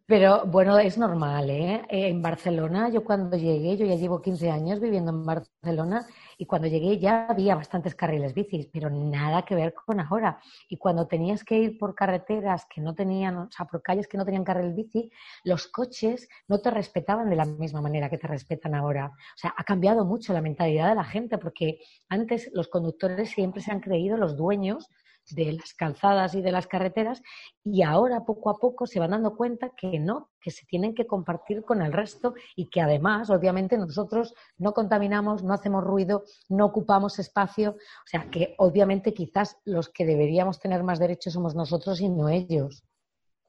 [0.07, 1.83] Pero bueno, es normal, ¿eh?
[1.89, 6.69] En Barcelona, yo cuando llegué, yo ya llevo 15 años viviendo en Barcelona y cuando
[6.69, 10.41] llegué ya había bastantes carriles bicis, pero nada que ver con ahora.
[10.69, 14.19] Y cuando tenías que ir por carreteras que no tenían, o sea, por calles que
[14.19, 15.11] no tenían carril bici,
[15.45, 19.07] los coches no te respetaban de la misma manera que te respetan ahora.
[19.07, 23.63] O sea, ha cambiado mucho la mentalidad de la gente porque antes los conductores siempre
[23.63, 24.89] se han creído los dueños
[25.35, 27.23] de las calzadas y de las carreteras
[27.65, 31.07] y ahora poco a poco se van dando cuenta que no, que se tienen que
[31.07, 36.67] compartir con el resto y que además, obviamente, nosotros no contaminamos, no hacemos ruido, no
[36.67, 42.01] ocupamos espacio, o sea que obviamente quizás los que deberíamos tener más derechos somos nosotros
[42.01, 42.85] y no ellos.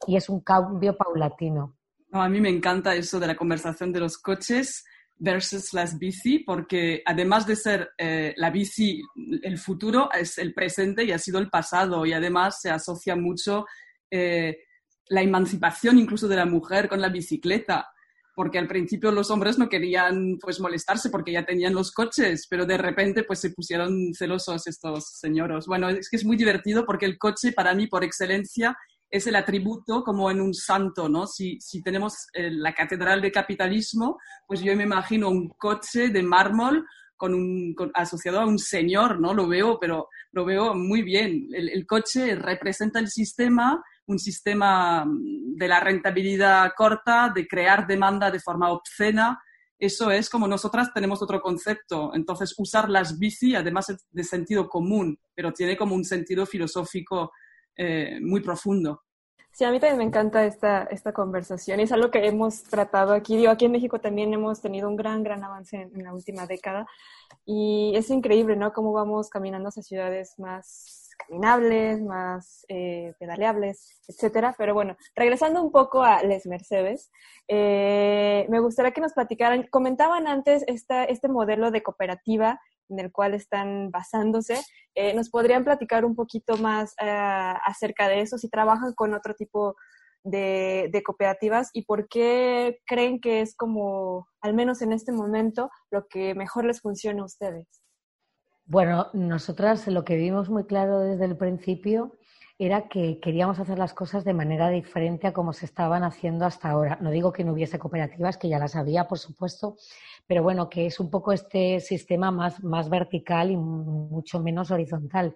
[0.08, 1.78] Y es un cambio paulatino.
[2.12, 4.84] a mí me encanta eso de la conversación de los coches
[5.22, 9.04] versus las bici, porque además de ser eh, la bici
[9.44, 13.68] el futuro, es el presente y ha sido el pasado, y además se asocia mucho
[14.10, 14.58] eh,
[15.10, 17.88] la emancipación incluso de la mujer con la bicicleta,
[18.34, 22.66] porque al principio los hombres no querían pues molestarse porque ya tenían los coches, pero
[22.66, 25.68] de repente pues se pusieron celosos estos señoros.
[25.68, 28.76] Bueno, es que es muy divertido porque el coche para mí por excelencia
[29.12, 31.28] es el atributo como en un santo, ¿no?
[31.28, 36.24] Si, si tenemos eh, la catedral de capitalismo, pues yo me imagino un coche de
[36.24, 39.34] mármol con un, asociado a un señor, ¿no?
[39.34, 41.50] Lo veo, pero lo veo muy bien.
[41.54, 48.32] El, coche representa el sistema, un sistema mm, de la rentabilidad corta, de crear demanda
[48.32, 49.40] de forma obscena.
[49.78, 52.12] Eso es como nosotras tenemos otro concepto.
[52.16, 57.34] Entonces, usar las bici, además de sentido común, pero tiene como un sentido filosófico
[57.76, 59.04] eh, muy profundo.
[59.54, 63.36] Sí, a mí también me encanta esta, esta conversación es algo que hemos tratado aquí.
[63.36, 66.88] Digo, aquí en México también hemos tenido un gran, gran avance en, la última década
[67.46, 68.72] y es increíble, ¿no?
[68.72, 74.56] Cómo vamos caminando hacia ciudades más caminables, más eh, pedaleables, etcétera.
[74.58, 77.12] Pero bueno, regresando un poco a Les Mercedes,
[77.48, 82.60] eh, me gustaría que nos platicaran, comentaban antes esta, este modelo de cooperativa
[82.92, 84.62] en el cual están basándose.
[84.96, 89.34] Eh, ¿Nos podrían platicar un poquito más eh, acerca de eso, si trabajan con otro
[89.34, 89.76] tipo
[90.24, 95.72] de, de, cooperativas y por qué creen que es como, al menos en este momento,
[95.90, 97.68] lo que mejor les funciona a ustedes?
[98.72, 102.16] Bueno, nosotras lo que vimos muy claro desde el principio
[102.58, 106.70] era que queríamos hacer las cosas de manera diferente a como se estaban haciendo hasta
[106.70, 106.98] ahora.
[107.02, 109.76] No digo que no hubiese cooperativas, que ya las había, por supuesto,
[110.26, 115.36] pero bueno, que es un poco este sistema más, vertical y mucho menos horizontal.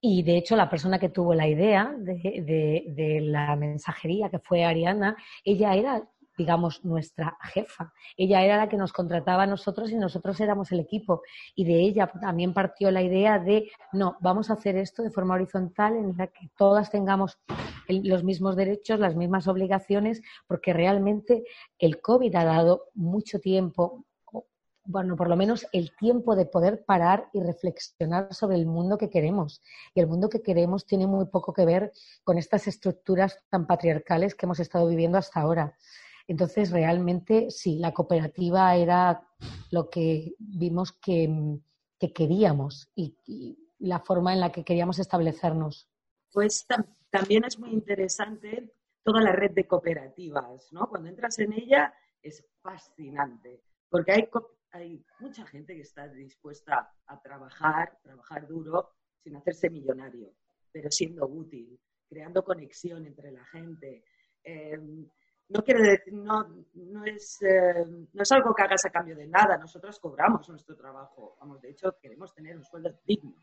[0.00, 4.64] Y de hecho, la persona que tuvo la idea de, de la mensajería, que fue
[4.64, 6.08] Ariana, ella era
[6.38, 7.92] digamos, nuestra jefa.
[8.16, 11.22] Ella era la que nos contrataba a nosotros y nosotros éramos el equipo.
[11.56, 15.34] Y de ella también partió la idea de, no, vamos a hacer esto de forma
[15.34, 17.38] horizontal en la que todas tengamos
[17.88, 21.44] los mismos derechos, las mismas obligaciones, porque realmente
[21.78, 24.04] el COVID ha dado mucho tiempo,
[24.84, 29.10] bueno, por lo menos el tiempo de poder parar y reflexionar sobre el mundo que
[29.10, 29.60] queremos.
[29.94, 31.92] Y el mundo que queremos tiene muy poco que ver
[32.24, 35.76] con estas estructuras tan patriarcales que hemos estado viviendo hasta ahora.
[36.28, 39.26] Entonces, realmente sí, la cooperativa era
[39.70, 41.58] lo que vimos que,
[42.14, 45.88] queríamos y, la forma en la que queríamos establecernos.
[46.32, 46.66] Pues
[47.10, 50.88] también es muy interesante toda la red de cooperativas, ¿no?
[50.88, 54.28] Cuando entras en ella es fascinante, porque hay,
[54.72, 60.34] hay mucha gente que está dispuesta a trabajar, trabajar duro, sin hacerse millonario,
[60.72, 64.04] pero siendo útil, creando conexión entre la gente.
[64.42, 65.08] Em,
[65.48, 69.26] no quiere decir, no, no, es, eh, no es algo que hagas a cambio de
[69.26, 69.56] nada.
[69.56, 71.36] Nosotros cobramos nuestro trabajo.
[71.40, 73.34] Vamos, de hecho, queremos tener un sueldo digno.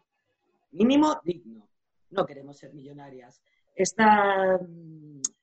[0.71, 1.67] Mínimo digno.
[2.11, 3.41] No queremos ser millonarias.
[3.73, 4.59] Esta,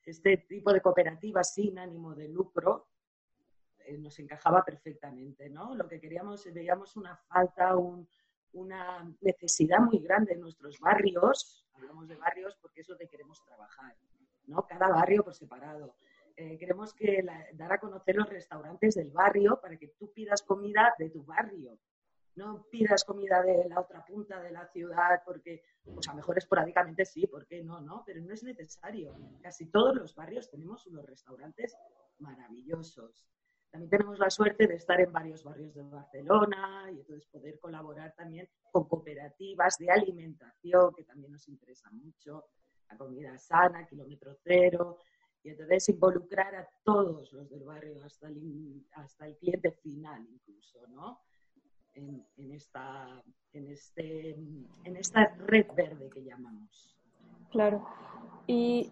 [0.05, 2.87] este tipo de cooperativas sin ánimo de lucro
[3.81, 5.75] eh, nos encajaba perfectamente, ¿no?
[5.75, 7.75] Lo que queríamos, veíamos una falta,
[8.53, 11.67] una necesidad muy grande en nuestros barrios.
[11.75, 13.97] Hablamos de barrios porque es donde queremos trabajar,
[14.47, 14.65] ¿no?
[14.65, 15.97] Cada barrio por separado
[16.37, 20.95] eh, queremos que dar a conocer los restaurantes del barrio para que tú pidas comida
[20.99, 21.79] de tu barrio.
[22.35, 26.39] No pidas comida de la otra punta de la ciudad porque, pues a lo mejor
[26.39, 27.81] esporádicamente sí, ¿por qué no?
[27.81, 28.03] no?
[28.07, 29.15] Pero no es necesario.
[29.43, 31.77] Casi todos los barrios tenemos unos restaurantes
[32.19, 33.27] maravillosos.
[33.71, 38.15] también tenemos la suerte de estar en varios barrios de Barcelona y entonces poder colaborar
[38.15, 42.45] también con cooperativas de alimentación, que también nos interesa mucho,
[42.89, 44.99] la comida sana, kilómetro cero,
[45.45, 50.87] y entonces involucrar a todos los del barrio, hasta el, hasta el cliente final incluso,
[50.89, 51.21] ¿no?
[51.95, 56.97] En, esta, en, este, en esta red verde que llamamos.
[57.51, 57.87] Claro.
[58.47, 58.91] Y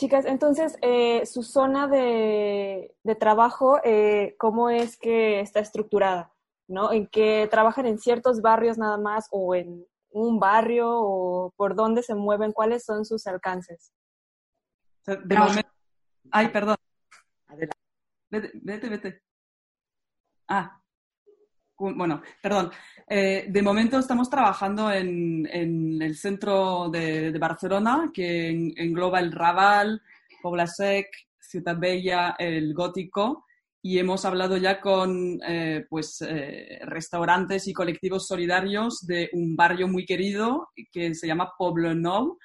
[0.00, 6.32] Chicas, entonces, eh, su zona de, trabajo, eh, ¿cómo es que está estructurada?
[6.68, 6.90] ¿No?
[6.90, 12.02] ¿En que trabajan en ciertos barrios nada más o en un barrio o por dónde
[12.02, 12.52] se mueven?
[12.52, 13.92] ¿Cuáles son sus alcances?
[16.32, 16.76] Ay, perdón.
[18.30, 19.22] Vete, vete, vete.
[20.48, 20.80] Ah,
[21.76, 22.70] bueno, perdón.
[23.08, 30.02] Eh, de momento estamos trabajando en, el centro de, Barcelona, que engloba el Raval,
[30.42, 33.46] Pobla Sec, Ciutat Bella, el Gótico,
[33.82, 39.88] y hemos hablado ya con eh, pues, eh, restaurantes y colectivos solidarios de un barrio
[39.88, 42.38] muy querido que se llama Pueblo Nou,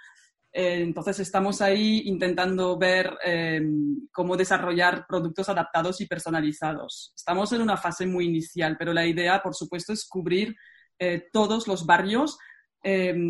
[0.57, 3.61] eh, entonces estamos ahí intentando ver eh,
[4.09, 7.11] cómo desarrollar productos adaptados y personalizados.
[7.13, 10.55] Estamos en una fase muy inicial, pero la idea, por supuesto, es cubrir
[10.97, 12.37] eh, todos los barrios,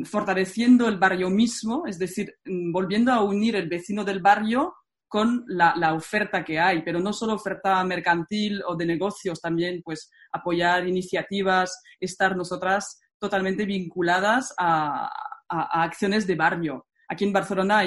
[0.04, 4.76] fortaleciendo el barrio mismo, es decir, mm, volviendo a unir el vecino del barrio
[5.08, 10.12] con la, oferta que hay, pero no solo oferta mercantil o de negocios, también pues
[10.34, 15.10] apoyar iniciativas, estar nosotras totalmente vinculadas a
[15.50, 17.80] acciones de barrio aquí en Barcelona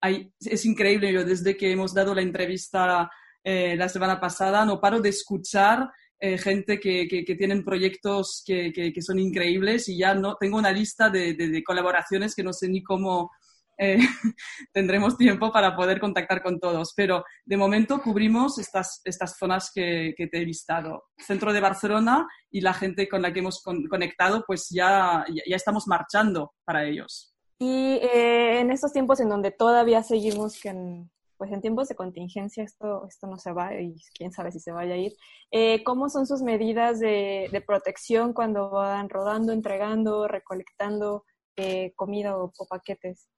[0.00, 3.10] hay, es increíble, yo desde que hemos dado la entrevista
[3.42, 8.72] eh, la semana pasada no paro de escuchar eh, gente que, que, tienen proyectos que,
[8.72, 12.68] que, son increíbles y ya no tengo una lista de, de, colaboraciones que no sé
[12.68, 13.30] ni cómo
[13.78, 13.98] eh,
[14.72, 16.92] tendremos tiempo para poder contactar con todos.
[16.96, 21.04] Pero de momento cubrimos estas, estas zonas que, te he listado.
[21.18, 25.86] Centro de Barcelona y la gente con la que hemos conectado, pues ya, ya estamos
[25.86, 27.35] marchando para ellos.
[27.58, 31.94] Y eh, en estos tiempos en donde todavía seguimos que en, pues en tiempos de
[31.94, 35.16] contingencia esto, esto no se va y quién sabe si se vaya a ir,
[35.50, 41.24] eh, ¿cómo son sus medidas de, protección cuando van rodando, entregando, recolectando
[41.56, 43.28] eh, comida o, paquetes?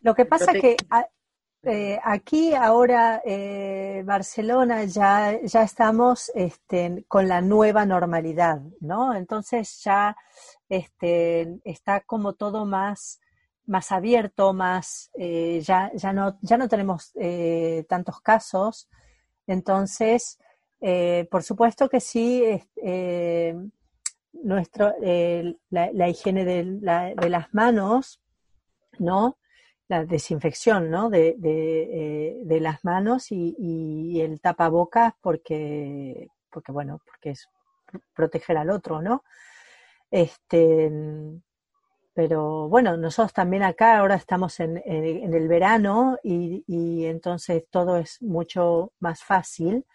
[0.00, 3.22] Lo que pasa es que aquí ahora
[4.04, 9.14] Barcelona ya, ya estamos este, con la nueva normalidad, ¿no?
[9.14, 10.16] Entonces ya
[10.68, 13.20] este, está como todo más
[13.66, 18.88] más abierto, más, eh, ya, ya, no, ya no tenemos eh, tantos casos.
[19.46, 20.38] Entonces,
[20.80, 22.42] eh, por supuesto que sí,
[24.32, 24.94] nuestro,
[25.70, 26.64] la, higiene de,
[27.16, 28.20] de, las manos,
[28.98, 29.38] ¿no?
[29.88, 31.10] La desinfección, ¿no?
[31.10, 37.48] De, de, las manos y, y, el tapabocas porque, porque, bueno, porque es
[38.14, 39.24] proteger al otro, ¿no?
[40.10, 40.90] Este,
[42.14, 48.92] pero bueno, nosotros también acá ahora estamos en, el verano y, entonces todo es mucho
[49.00, 49.86] más fácil,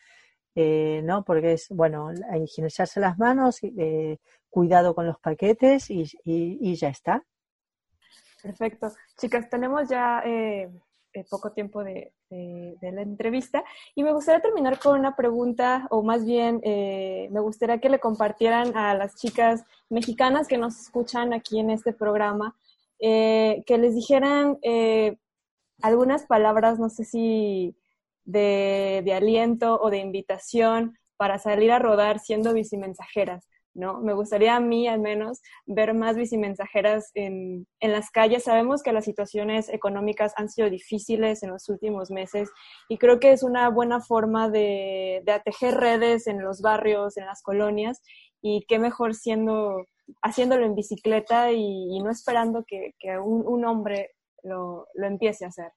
[0.55, 1.23] eh, ¿no?
[1.23, 2.11] Porque es, bueno,
[2.43, 4.17] higienizarse las manos, eh,
[4.49, 7.23] cuidado con los paquetes y, ya está.
[8.41, 8.91] Perfecto.
[9.17, 10.69] Chicas, tenemos ya eh,
[11.23, 13.63] poco tiempo de, la entrevista
[13.95, 17.99] y me gustaría terminar con una pregunta o más bien eh, me gustaría que le
[17.99, 22.55] compartieran a las chicas mexicanas que nos escuchan aquí en este programa,
[22.99, 25.17] eh, que les dijeran eh,
[25.81, 27.77] algunas palabras, no sé si
[28.25, 33.47] de, de aliento o de invitación para salir a rodar siendo bicimensajeras.
[33.77, 34.01] ¿No?
[34.01, 38.43] Me gustaría a mí, al menos, ver más bicimensajeras en, en las calles.
[38.43, 42.49] Sabemos que las situaciones económicas han sido difíciles en los últimos meses
[42.89, 47.41] y creo que es una buena forma de, de redes en los barrios, en las
[47.43, 48.01] colonias
[48.41, 49.85] y qué mejor siendo,
[50.23, 54.11] haciéndolo en bicicleta y, no esperando que, que un, un, hombre
[54.43, 55.71] lo, lo empiece a hacer.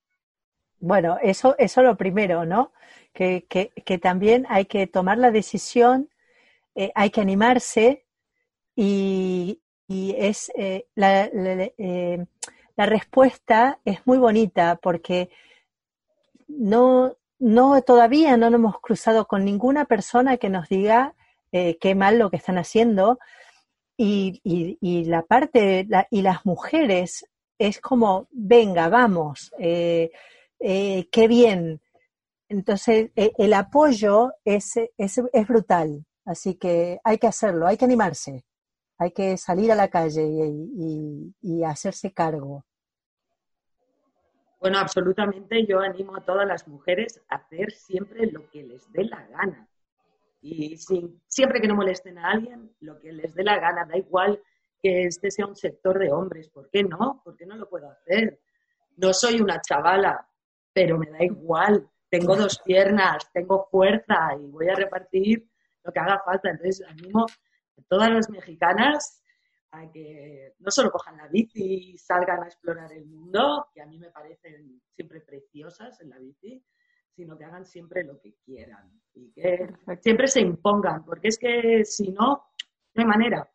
[0.78, 2.72] Bueno, eso, eso lo primero, ¿no?
[3.12, 6.08] Que, que, que también hay que tomar la decisión
[6.80, 8.06] eh, hay que animarse
[8.74, 12.26] y, es eh, eh,
[12.76, 15.28] la, respuesta es muy bonita porque
[16.48, 21.14] no, no todavía no nos hemos cruzado con ninguna persona que nos diga
[21.52, 23.18] qué mal lo que están haciendo.
[23.98, 24.40] Y,
[24.80, 27.26] y, la parte y las mujeres
[27.58, 31.82] es como venga vamos qué bien
[32.48, 38.44] entonces el apoyo es, es brutal Así que hay que hacerlo, hay que animarse,
[38.98, 42.64] hay que salir a la calle y, hacerse cargo.
[44.60, 49.06] Bueno, absolutamente yo animo a todas las mujeres a hacer siempre lo que les dé
[49.06, 49.68] la gana.
[50.40, 50.76] y
[51.26, 54.40] siempre que no molesten a alguien, lo que les dé la gana, da igual
[54.80, 57.22] que este sea un sector de hombres, ¿por qué no?
[57.24, 58.40] ¿Por qué no lo puedo hacer?
[58.96, 60.28] No soy una chavala,
[60.72, 65.49] pero me da igual, tengo dos piernas, tengo fuerza y voy a repartir
[65.84, 66.50] lo que haga falta.
[66.50, 69.22] Entonces, animo a todas las mexicanas
[69.72, 73.86] a que no solo cojan la bici y salgan a explorar el mundo, que a
[73.86, 76.64] mí me parecen siempre preciosas en la bici,
[77.14, 79.68] sino que hagan siempre lo que quieran y que
[80.00, 82.50] siempre se impongan, porque es que si no,
[82.94, 83.48] no hay manera.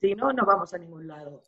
[0.00, 1.42] Si no, no vamos a ningún lado.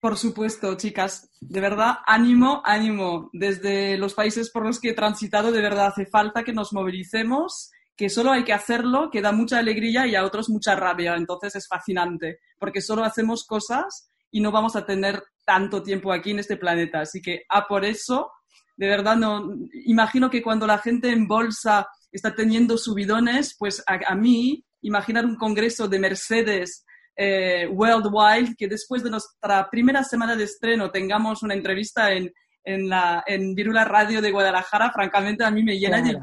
[0.00, 1.30] Por supuesto, chicas.
[1.40, 3.30] De verdad, ánimo, ánimo.
[3.32, 7.72] Desde los países por los que he transitado, de verdad hace falta que nos movilicemos,
[7.98, 11.16] que solo hay que hacerlo, que da mucha alegría y a otros mucha rabia.
[11.16, 16.30] Entonces es fascinante, porque solo hacemos cosas y no vamos a tener tanto tiempo aquí
[16.30, 17.00] en este planeta.
[17.00, 18.30] Así que a por eso,
[18.76, 19.52] de verdad, no
[19.84, 25.26] imagino que cuando la gente en bolsa está teniendo subidones, pues a, a mí, imaginar
[25.26, 26.86] un congreso de Mercedes
[27.16, 32.32] eh, Worldwide, que después de nuestra primera semana de estreno tengamos una entrevista en,
[32.62, 36.16] en, la, en Virula Radio de Guadalajara, francamente a mí me llena de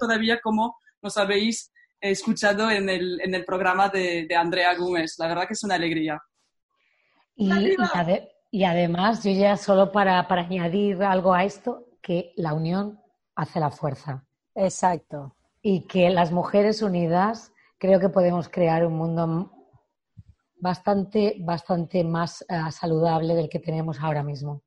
[0.00, 5.16] todavía como nos habéis escuchado en el, en el programa de, de, Andrea Gómez.
[5.18, 6.20] La verdad que es una alegría.
[7.34, 7.50] Y,
[8.50, 13.00] y, además, yo ya solo para, para añadir algo a esto, que la unión
[13.34, 14.24] hace la fuerza.
[14.54, 15.36] Exacto.
[15.60, 19.52] Y que las mujeres unidas creo que podemos crear un mundo
[20.58, 24.62] bastante, bastante más uh, saludable del que tenemos ahora mismo.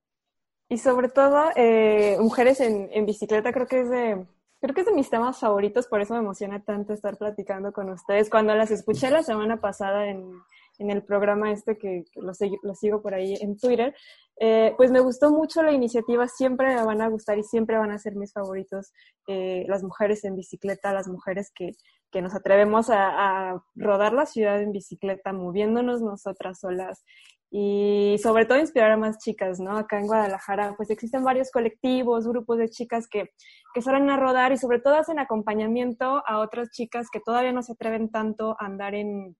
[0.68, 4.26] Y sobre todo, eh, mujeres en, en, bicicleta creo que es de
[4.60, 7.89] creo que es de mis temas favoritos, por eso me emociona tanto estar platicando con
[7.89, 8.30] ustedes.
[8.30, 10.32] Cuando las escuché la semana pasada en,
[10.80, 12.34] en el programa este que, que lo,
[12.64, 13.95] lo, sigo por ahí en Twitter,
[14.39, 17.91] eh, pues me gustó mucho la iniciativa, siempre me van a gustar y siempre van
[17.91, 18.91] a ser mis favoritos
[19.28, 21.72] eh, las mujeres en bicicleta, las mujeres que,
[22.12, 27.03] que nos atrevemos a, a, rodar la ciudad en bicicleta, moviéndonos nosotras solas
[27.52, 29.76] y sobre todo inspirar a más chicas, ¿no?
[29.78, 33.32] Acá en Guadalajara, pues existen varios colectivos, grupos de chicas que,
[33.74, 37.64] que salen a rodar y sobre todo hacen acompañamiento a otras chicas que todavía no
[37.64, 39.36] se atreven tanto a andar en,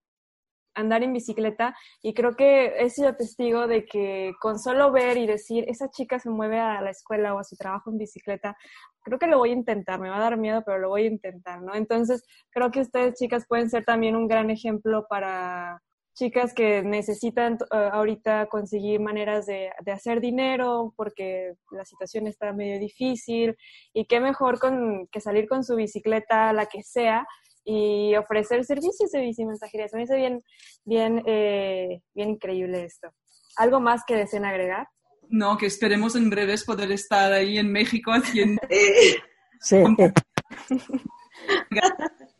[0.74, 5.28] andar en bicicleta y creo que he sido testigo de que con solo ver y
[5.28, 8.57] decir, esa chica se mueve a la escuela o a su trabajo en bicicleta,
[9.03, 11.07] creo que lo voy a intentar, me va a dar miedo, pero lo voy a
[11.07, 11.76] intentar, ¿no?
[11.76, 15.82] Entonces, creo que ustedes chicas pueden ser también un gran ejemplo para
[16.20, 22.51] chicas que necesitan uh, ahorita conseguir maneras de, de, hacer dinero porque la situación está
[22.51, 23.55] medio difícil
[23.93, 27.26] y qué mejor con, que salir con su bicicleta, la que sea,
[27.63, 29.88] y ofrecer servicios de bicimensajería.
[29.88, 30.43] Se me hace bien,
[30.84, 33.09] bien, eh, bien increíble esto.
[33.55, 34.88] ¿Algo más que deseen agregar?
[35.30, 38.61] No, que esperemos en breves poder estar ahí en México haciendo...
[39.61, 39.78] sí.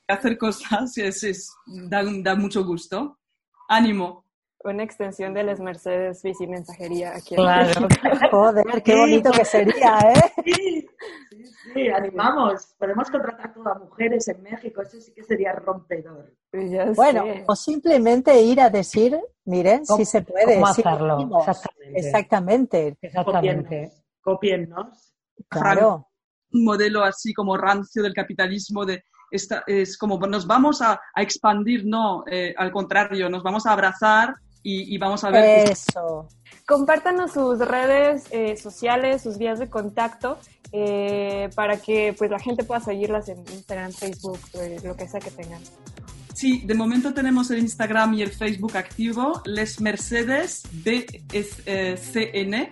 [0.07, 3.18] hacer cosas, es, es, da, da mucho gusto.
[3.70, 4.26] Ánimo
[4.63, 7.36] una extensión de las Mercedes bici mensajería aquí.
[7.36, 7.88] Claro,
[8.32, 10.32] joder, qué bonito que sería, ¿eh?
[10.43, 10.88] Sí,
[11.30, 11.43] sí,
[11.74, 12.76] sí, animamos.
[12.78, 16.34] Podemos contratar todas mujeres en México, eso sí que sería rompedor.
[16.51, 17.43] Ya bueno, sé.
[17.47, 20.55] o simplemente ir a decir, miren, si se puede.
[20.55, 21.17] ¿Cómo hacerlo?
[21.95, 21.95] Exactamente.
[21.95, 22.97] Exactamente.
[23.01, 23.91] Exactamente.
[24.22, 25.13] Copiennos.
[25.47, 26.07] Claro.
[26.51, 31.21] Un modelo así como rancio del capitalismo de esta, es como nos vamos a, a
[31.21, 35.69] expandir, no, eh, al contrario, nos vamos a abrazar y, y vamos a ver.
[35.69, 36.27] Eso.
[36.65, 40.38] Compártanos sus redes eh, sociales, sus vías de contacto,
[40.71, 44.39] eh, para que pues la gente pueda seguirlas en Instagram, Facebook,
[44.84, 45.61] lo que sea que tengan.
[46.34, 52.69] Sí, de momento tenemos el Instagram y el Facebook activo, Les Mercedes BCN.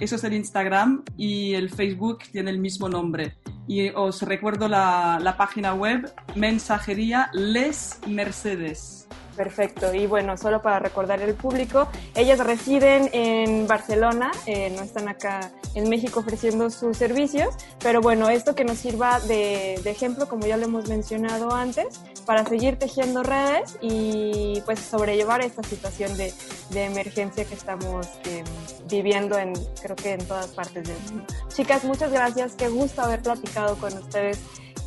[0.00, 3.36] Eso es el Instagram y el Facebook tiene el mismo nombre.
[3.70, 8.99] Y os recuerdo la, página web, mensajería Les Mercedes.
[9.40, 9.94] Perfecto.
[9.94, 15.50] Y bueno, solo para recordar al público, ellas residen en Barcelona, eh, no están acá
[15.74, 20.58] en México ofreciendo sus servicios, pero bueno, esto que nos sirva de, ejemplo, como ya
[20.58, 26.34] lo hemos mencionado antes, para seguir tejiendo redes y pues sobrellevar esta situación de,
[26.68, 28.44] de emergencia que estamos eh,
[28.90, 31.24] viviendo en, creo que en todas partes del mundo.
[31.48, 34.38] Chicas, muchas gracias, qué gusto haber platicado con ustedes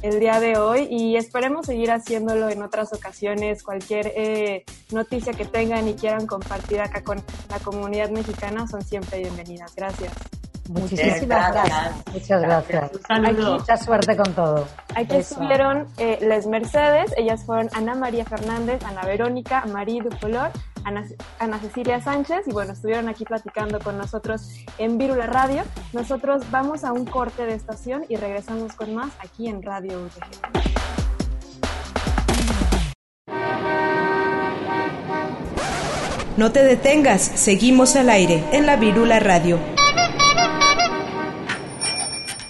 [0.04, 3.64] el día de hoy y esperemos seguir haciéndolo en otras ocasiones.
[3.64, 9.20] Cualquier eh, noticia que tengan y quieran compartir acá con la comunidad mexicana son siempre
[9.20, 9.74] bienvenidas.
[9.76, 10.12] Gracias.
[10.70, 11.54] Muchísimas gracias.
[11.54, 12.14] gracias.
[12.14, 12.92] Muchas gracias.
[13.10, 14.68] Aquí, mucha suerte con todo.
[14.96, 15.36] Aquí Eso.
[15.36, 20.52] estuvieron eh, Les Mercedes, ellas fueron Ana María Fernández, Ana Verónica, María Ducolor,
[20.86, 25.64] Ana, Cecilia Sánchez y bueno, estuvieron aquí platicando con nosotros en Virula Radio.
[25.94, 30.74] Nosotros vamos a un corte de estación y regresamos con más aquí en Radio UTG.
[36.36, 39.60] No te detengas, seguimos al aire en la Virula Radio.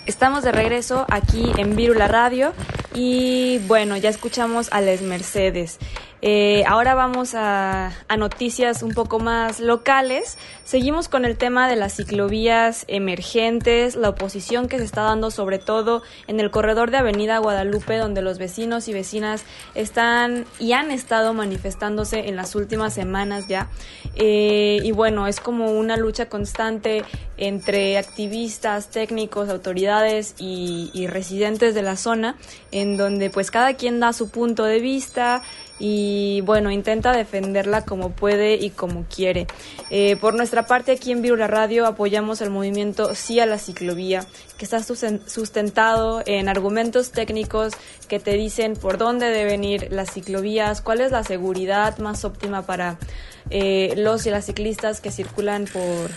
[0.05, 2.53] Estamos de regreso aquí en Virula Radio
[2.93, 5.79] y bueno, ya escuchamos a Les Mercedes.
[6.25, 10.37] Eh, ahora vamos a, noticias un poco más locales.
[10.63, 15.59] Seguimos con el tema de las ciclovías emergentes, la oposición que se está dando sobre
[15.59, 19.43] todo en el corredor de Avenida Guadalupe, donde los vecinos y vecinas
[19.75, 23.67] están y han estado manifestándose en las últimas semanas ya.
[24.15, 27.03] Eh, y bueno, es como una lucha constante
[27.35, 32.37] entre activistas, técnicos, autoridades y, y residentes de la zona,
[32.83, 35.41] en donde pues cada quien da su punto de vista
[35.79, 39.47] y bueno, intenta defenderla como puede y como quiere.
[39.89, 44.25] Eh, por nuestra parte, aquí en Virula Radio apoyamos el movimiento Sí a la ciclovía,
[44.57, 47.73] que está sustentado en argumentos técnicos
[48.07, 52.61] que te dicen por dónde deben ir las ciclovías, cuál es la seguridad más óptima
[52.61, 52.97] para
[53.49, 56.11] eh, los y las ciclistas que circulan por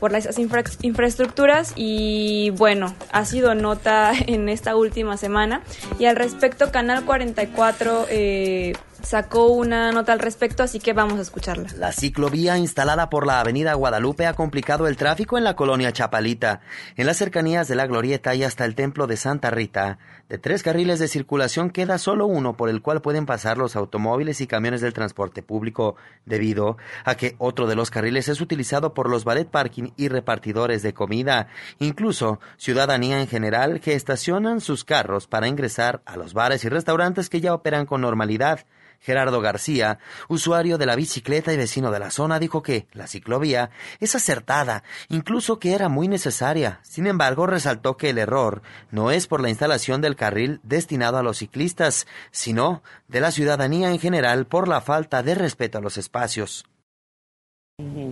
[0.00, 5.62] por las infraestructuras y bueno, ha sido nota en esta última semana.
[5.98, 8.72] Y al respecto Canal 44 eh,
[9.02, 11.68] sacó una nota al respecto, así que vamos a escucharla.
[11.76, 16.60] La ciclovía instalada por la Avenida Guadalupe ha complicado el tráfico en la colonia Chapalita,
[16.96, 19.98] en las cercanías de la Glorieta y hasta el templo de Santa Rita.
[20.28, 24.40] De tres carriles de circulación queda solo uno por el cual pueden pasar los automóviles
[24.40, 29.10] y camiones del transporte público, debido a que otro de los carriles es utilizado por
[29.10, 31.48] los ballet parking y repartidores de comida,
[31.78, 37.28] incluso ciudadanía en general que estacionan sus carros para ingresar a los bares y restaurantes
[37.28, 38.66] que ya operan con normalidad.
[39.00, 39.98] Gerardo García,
[40.28, 44.84] usuario de la bicicleta y vecino de la zona, dijo que la ciclovía es acertada,
[45.08, 46.80] incluso que era muy necesaria.
[46.82, 51.22] Sin embargo, resaltó que el error no es por la instalación del carril destinado a
[51.22, 55.96] los ciclistas, sino de la ciudadanía en general por la falta de respeto a los
[55.96, 56.66] espacios.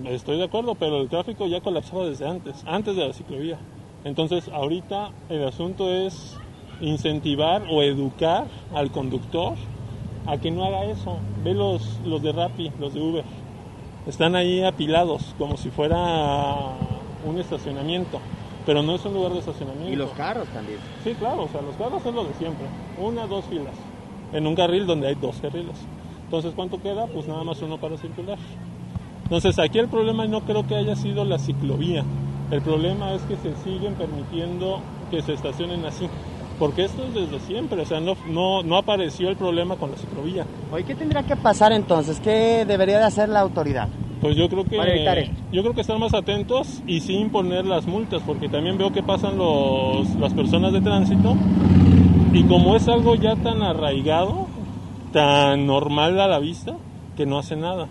[0.06, 3.58] Estoy de acuerdo, pero el tráfico ya colapsaba desde antes, antes de la ciclovía.
[4.04, 6.34] Entonces, ahorita el asunto es
[6.80, 9.56] incentivar o educar al conductor
[10.28, 11.16] a que no haga eso.
[11.42, 13.24] Ve los, los de Rappi, los de Uber.
[14.06, 15.96] Están ahí apilados como si fuera
[17.24, 18.20] un estacionamiento,
[18.64, 19.92] pero no es un lugar de estacionamiento.
[19.92, 20.78] ¿Y los carros también?
[21.02, 22.66] Sí, claro, o sea, los carros es lo de siempre.
[22.98, 23.74] Una, dos filas.
[24.32, 25.76] En un carril donde hay dos carriles.
[26.24, 27.06] Entonces, ¿cuánto queda?
[27.06, 28.38] Pues nada más uno para circular.
[29.24, 32.04] Entonces, aquí el problema no creo que haya sido la ciclovía.
[32.50, 36.08] El problema es que se siguen permitiendo que se estacionen así
[36.58, 39.96] porque esto es desde siempre, o sea, no, no, no apareció el problema con la
[39.96, 40.44] ciclovía.
[40.72, 42.20] Oye, ¿qué tendría que pasar entonces?
[42.20, 43.88] ¿Qué debería de hacer la autoridad?
[44.20, 44.76] Pues yo creo que
[45.52, 49.02] yo creo que estar más atentos y sí imponer las multas, porque también veo que
[49.02, 51.36] pasan los, las personas de tránsito
[52.32, 54.46] y como es algo ya tan arraigado,
[55.12, 56.76] tan normal a la vista,
[57.16, 57.88] que no hace nada.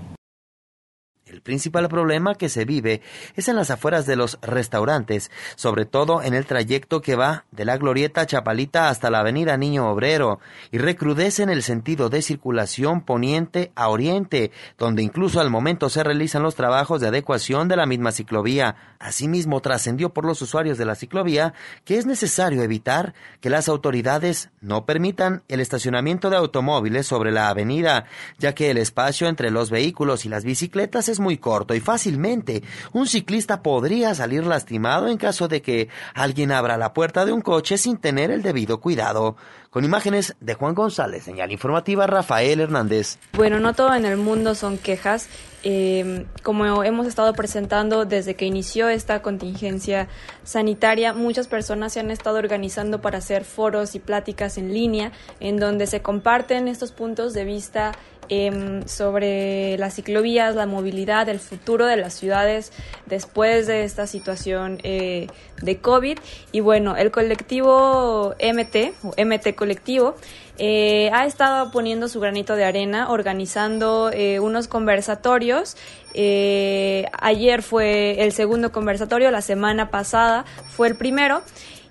[1.37, 3.03] El principal problema que se vive
[3.35, 7.63] es en las afueras de los restaurantes, sobre todo en el trayecto que va de
[7.63, 10.39] la Glorieta Chapalita hasta la Avenida Niño Obrero,
[10.71, 16.03] y recrudece en el sentido de circulación poniente a oriente, donde incluso al momento se
[16.03, 18.75] realizan los trabajos de adecuación de la misma ciclovía.
[18.97, 21.53] Asimismo, trascendió por los usuarios de la ciclovía
[21.85, 27.49] que es necesario evitar que las autoridades no permitan el estacionamiento de automóviles sobre la
[27.49, 28.05] avenida,
[28.39, 32.63] ya que el espacio entre los vehículos y las bicicletas es muy corto y fácilmente
[32.93, 37.41] un ciclista podría salir lastimado en caso de que alguien abra la puerta de un
[37.41, 39.35] coche sin tener el debido cuidado.
[39.69, 43.19] Con imágenes de Juan González, señal informativa Rafael Hernández.
[43.33, 45.27] Bueno, no todo en el mundo son quejas.
[45.63, 50.07] Eh, como hemos estado presentando desde que inició esta contingencia
[50.43, 55.57] sanitaria, muchas personas se han estado organizando para hacer foros y pláticas en línea en
[55.57, 57.91] donde se comparten estos puntos de vista
[58.29, 62.73] Em, sobre las ciclovías, la movilidad, el futuro de las ciudades
[63.05, 65.27] después de esta situación eh,
[65.61, 66.19] de COVID.
[66.51, 70.15] Y bueno, el colectivo MT, o MT Colectivo,
[70.57, 75.77] eh, ha estado poniendo su granito de arena, organizando eh, unos conversatorios.
[76.13, 80.43] ayer fue el segundo conversatorio, la semana pasada
[80.75, 81.43] fue el primero.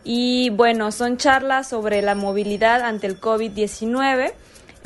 [0.05, 4.35] Y bueno, son charlas sobre la movilidad ante el COVID-19.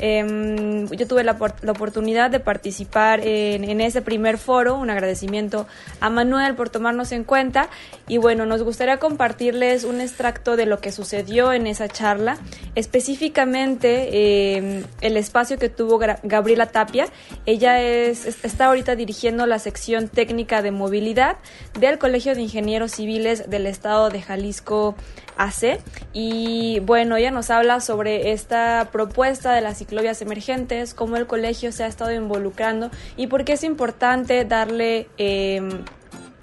[0.00, 5.66] Em, yo tuve la, oportunidad de participar en, ese primer foro, un agradecimiento
[6.00, 7.68] a Manuel por tomarnos en cuenta
[8.08, 12.38] y bueno, nos gustaría compartirles un extracto de lo que sucedió en esa charla,
[12.74, 17.06] específicamente em, el espacio que tuvo Gabriela Tapia.
[17.44, 21.36] Ella es, está ahorita dirigiendo la sección técnica de movilidad
[21.78, 24.94] del Colegio de Ingenieros Civiles del Estado de Jalisco
[25.40, 25.80] AC
[26.12, 31.72] y bueno, ella nos habla sobre esta propuesta de la ciclovías emergentes, cómo el colegio
[31.72, 35.08] se ha estado involucrando y por qué es importante darle...
[35.16, 35.84] Em,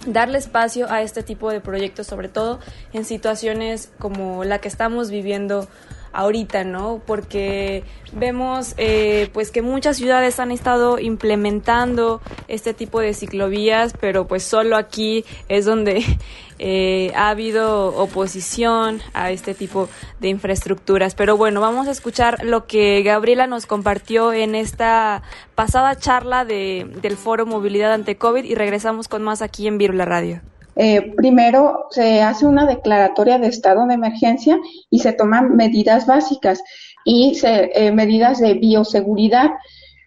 [0.05, 2.59] darle espacio a este tipo de proyectos, sobre todo
[2.93, 5.67] en situaciones como la que estamos viviendo
[6.13, 7.01] ahorita, ¿no?
[7.05, 7.83] Porque
[8.13, 14.43] vemos eh, pues que muchas ciudades han estado implementando este tipo de ciclovías, pero pues
[14.43, 16.03] solo aquí es donde
[16.59, 19.89] eh, ha habido oposición a este tipo
[20.19, 21.15] de infraestructuras.
[21.15, 25.23] Pero bueno, vamos a escuchar lo que Gabriela nos compartió en esta
[25.55, 30.05] pasada charla de, del Foro Movilidad ante COVID y regresamos con más aquí en Virula
[30.05, 30.41] Radio.
[30.80, 34.59] Eh, primero se hace una declaratoria de estado de emergencia
[34.91, 36.61] y se toman medidas básicas
[37.03, 39.51] y eh, medidas de bioseguridad.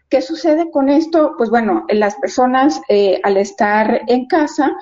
[0.09, 1.35] ¿Qué sucede con esto?
[1.37, 4.73] Pues bueno, las personas eh, al estar en casa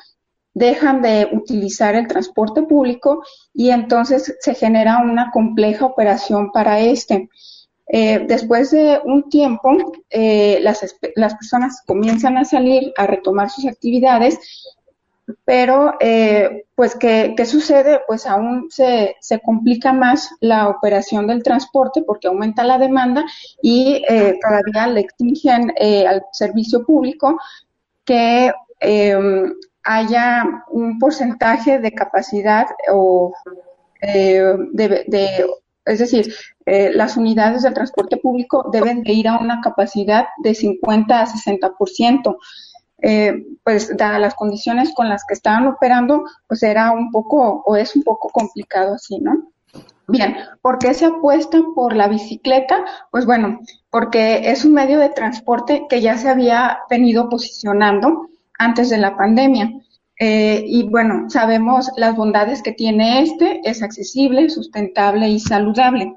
[0.53, 3.22] dejan de utilizar el transporte público
[3.55, 7.28] y entonces se genera una compleja operación para este.
[7.89, 9.70] después de un tiempo,
[10.11, 14.39] las, personas comienzan a salir a retomar sus actividades
[15.45, 18.01] pero eh, pues ¿qué, sucede?
[18.07, 23.24] Pues aún se, se, complica más la operación del transporte porque aumenta la demanda
[23.62, 27.39] y eh, todavía le exigen eh, al servicio público
[28.05, 29.53] que em,
[29.83, 33.33] haya un porcentaje de capacidad o
[34.01, 35.47] de, de,
[35.85, 36.33] es decir,
[36.64, 42.37] las unidades del transporte público deben de ir a una capacidad de 50 a 60%.
[43.01, 47.76] Eh, pues dadas las condiciones con las que estaban operando, pues era un poco o
[47.76, 49.51] es un poco complicado así, ¿no?
[50.09, 52.82] Bien, ¿por qué se apuesta por la bicicleta?
[53.11, 58.28] Pues bueno, porque es un medio de transporte que ya se había venido posicionando
[58.59, 59.70] antes de la pandemia.
[60.18, 66.14] Eh, y bueno, sabemos las bondades que tiene este, es accesible, sustentable y saludable.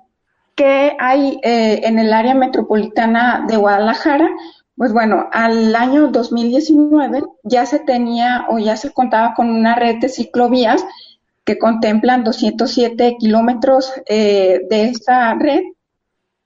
[0.55, 4.29] ¿Qué hay eh, en el área metropolitana de Guadalajara?
[4.75, 9.97] Pues bueno, al año 2019 ya se tenía o ya se contaba con una red
[9.99, 10.83] de ciclovías
[11.43, 15.61] que contemplan 207 kilómetros eh, de esta red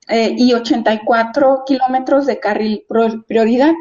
[0.07, 2.86] eh, y 84 kilómetros de carril
[3.28, 3.73] prioridad.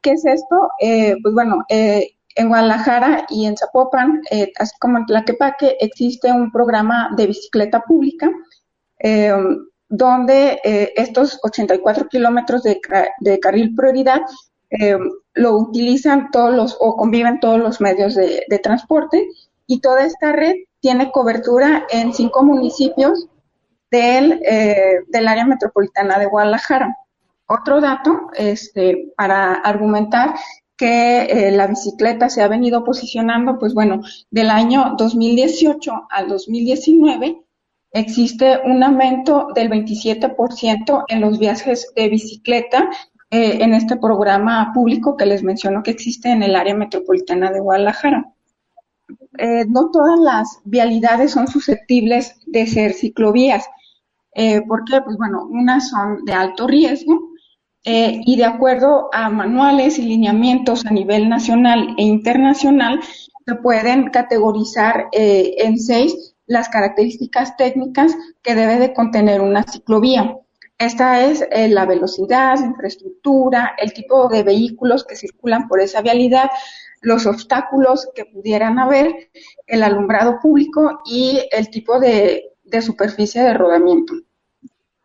[0.00, 0.70] ¿Qué es esto?
[0.80, 4.20] Eh, pues bueno, en Guadalajara y en Zapopan,
[4.58, 8.30] así como en Tlaquepaque, existe un programa de bicicleta pública
[9.92, 12.80] donde eh, estos 84 kilómetros de,
[13.40, 14.22] carril prioridad
[14.70, 14.96] eh,
[15.34, 19.28] lo utilizan todos los o conviven todos los medios de, transporte
[19.66, 23.28] y toda esta red tiene cobertura en cinco municipios
[23.90, 26.96] del, eh, del área metropolitana de Guadalajara.
[27.46, 30.34] Otro dato este, para argumentar
[30.74, 37.42] que la bicicleta se ha venido posicionando, pues bueno, del año 2018 al 2019
[37.92, 42.90] existe un aumento del 27% en los viajes de bicicleta
[43.30, 47.60] eh, en este programa público que les menciono que existe en el área metropolitana de
[47.60, 48.32] Guadalajara.
[49.38, 53.66] Eh, no todas las vialidades son susceptibles de ser ciclovías.
[54.34, 55.00] Eh, ¿Por qué?
[55.02, 57.30] Pues bueno, unas son de alto riesgo
[57.84, 63.00] y de acuerdo a manuales y lineamientos a nivel nacional e internacional
[63.44, 70.36] se pueden categorizar en seis las características técnicas que debe de contener una ciclovía.
[70.78, 76.50] Esta es eh, la velocidad, infraestructura, el tipo de vehículos que circulan por esa vialidad,
[77.00, 79.30] los obstáculos que pudieran haber,
[79.66, 82.50] el alumbrado público y el tipo de,
[82.82, 84.12] superficie de rodamiento.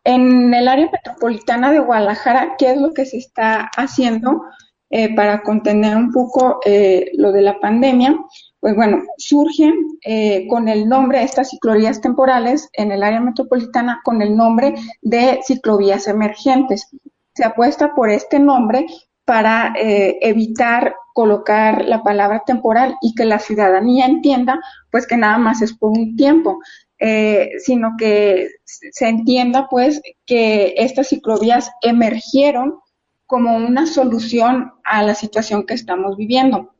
[0.04, 4.42] En el área metropolitana de Guadalajara, ¿qué es lo que se está haciendo
[4.90, 8.18] eh, para contener un poco eh, lo de la pandemia?
[8.60, 14.20] Pues bueno, surgen eh, con el nombre, estas ciclovías temporales en el área metropolitana, con
[14.20, 16.88] el nombre de ciclovías emergentes.
[17.34, 18.86] Se apuesta por este nombre
[19.24, 25.38] para eh, evitar colocar la palabra temporal y que la ciudadanía entienda, pues que nada
[25.38, 26.58] más es por un tiempo,
[26.98, 32.80] eh, sino que se entienda, pues, que estas ciclovías emergieron
[33.26, 36.74] como una solución a la situación que estamos viviendo.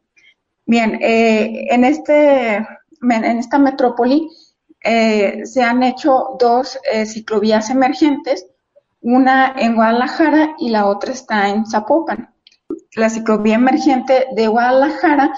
[0.69, 4.29] Bien, eh, en, este, en esta metrópoli
[4.85, 8.47] eh, se han hecho dos eh, ciclovías emergentes,
[9.01, 12.35] una en Guadalajara y la otra está en Zapopan.
[12.97, 15.33] La ciclovía emergente de Guadalajara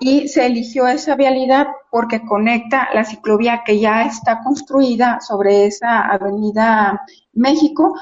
[0.00, 6.00] y se eligió esa vialidad porque conecta la ciclovía que ya está construida sobre esa
[6.08, 7.02] avenida
[7.34, 7.94] México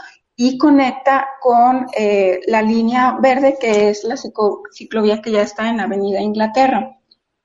[0.42, 5.80] y conecta con eh, la línea verde que es la ciclovía que ya está en
[5.80, 6.96] Avenida Inglaterra.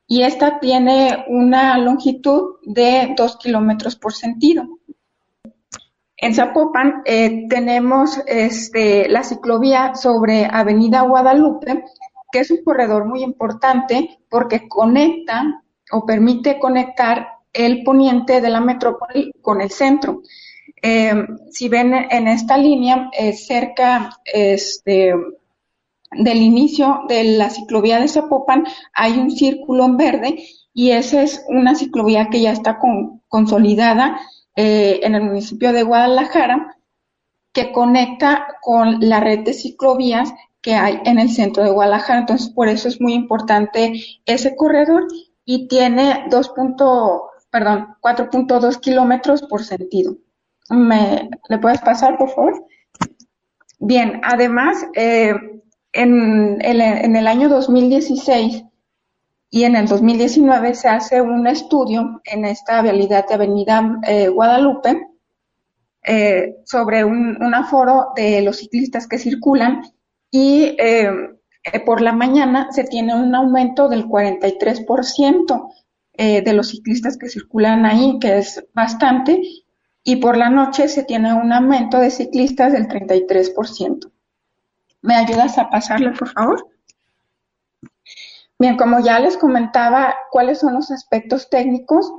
[0.08, 4.80] Y esta tiene una longitud de dos kilómetros por sentido.
[6.16, 11.84] En Zapopan eh, tenemos este, la ciclovía sobre Avenida Guadalupe,
[12.32, 15.43] que es un corredor muy importante porque conecta
[15.91, 20.22] o permite conectar el poniente de la metrópoli con el centro.
[20.88, 21.15] Eh,
[21.49, 25.15] si ven en esta línea, cerca este,
[26.11, 31.43] del inicio de la ciclovía de Zapopan, hay un círculo en verde y esa es
[31.47, 32.77] una ciclovía que ya está
[33.27, 34.19] consolidada
[34.55, 36.77] eh, en el municipio de Guadalajara,
[37.51, 42.19] que conecta con la red de ciclovías que hay en el centro de Guadalajara.
[42.19, 43.93] Entonces, por eso es muy importante
[44.27, 45.07] ese corredor
[45.45, 46.53] y tiene 2.
[47.49, 50.17] perdón, 4.2 kilómetros por sentido.
[50.70, 52.66] ¿Me, ¿Le puedes pasar, por favor?
[53.80, 55.36] Bien, además, eh,
[55.91, 58.63] en, en, el año 2016
[59.49, 65.07] y en el 2019 se hace un estudio en esta vialidad de Avenida eh, Guadalupe
[66.03, 69.84] eh, sobre un, un, aforo de los ciclistas que circulan
[70.32, 70.76] y
[71.86, 75.70] por la mañana se tiene un aumento del 43%
[76.18, 79.41] de los ciclistas que circulan ahí, que es bastante,
[80.08, 84.12] y por la noche se tiene un aumento de ciclistas del 33%.
[85.01, 86.70] ¿Me ayudas a pasarle, por favor?
[88.60, 92.14] Bien, como ya les comentaba, ¿cuáles son los aspectos técnicos?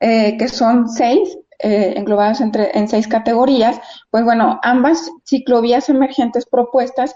[0.00, 3.80] Eh, que son seis, eh, englobados entre, en seis categorías.
[4.10, 7.14] Pues bueno, ambas ciclovías emergentes propuestas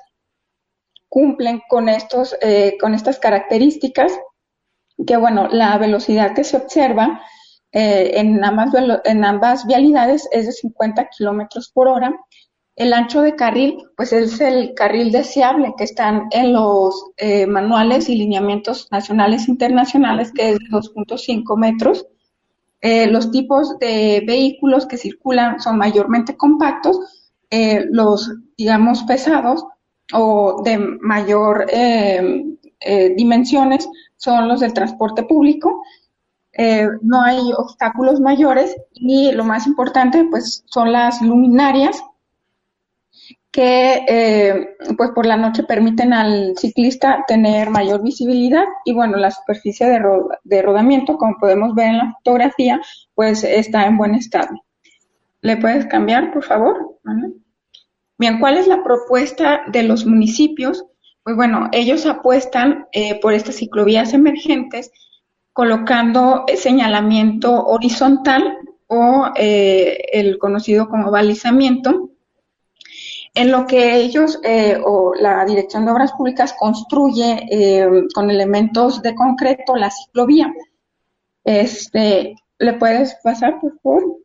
[1.08, 4.12] cumplen con, estos, eh, con estas características,
[5.06, 7.22] que bueno, la velocidad que se observa
[7.72, 12.18] eh, en, ambas, vialidades es de 50 kilómetros por hora.
[12.76, 18.08] El ancho de carril, pues es el carril deseable que están en los eh, manuales
[18.08, 22.06] y lineamientos nacionales e internacionales, que es de 2.5 metros.
[22.80, 26.98] Eh, los tipos de vehículos que circulan son mayormente compactos,
[27.90, 29.64] los, digamos, pesados
[30.12, 31.66] o de mayor
[33.16, 35.82] dimensiones son los del transporte público
[36.52, 42.02] eh, no hay obstáculos mayores y lo más importante pues son las luminarias
[43.52, 49.30] que eh, pues por la noche permiten al ciclista tener mayor visibilidad y bueno la
[49.30, 52.80] superficie de, rodamiento como podemos ver en la fotografía
[53.14, 54.50] pues está en buen estado.
[55.42, 56.98] ¿Le puedes cambiar por favor?
[58.18, 60.84] Bien, ¿cuál es la propuesta de los municipios?
[61.22, 64.92] Pues bueno, ellos apuestan eh, por estas ciclovías emergentes
[65.60, 68.56] colocando señalamiento horizontal
[68.86, 72.08] o eh, el conocido como balizamiento,
[73.34, 79.02] en lo que ellos eh, o la Dirección de Obras Públicas construye eh, con elementos
[79.02, 80.50] de concreto la ciclovía.
[81.44, 84.16] Este, ¿Le puedes pasar, por favor?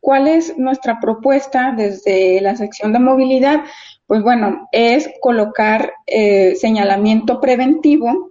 [0.00, 3.64] ¿Cuál es nuestra propuesta desde la sección de movilidad?
[4.06, 8.29] Pues bueno, es colocar señalamiento preventivo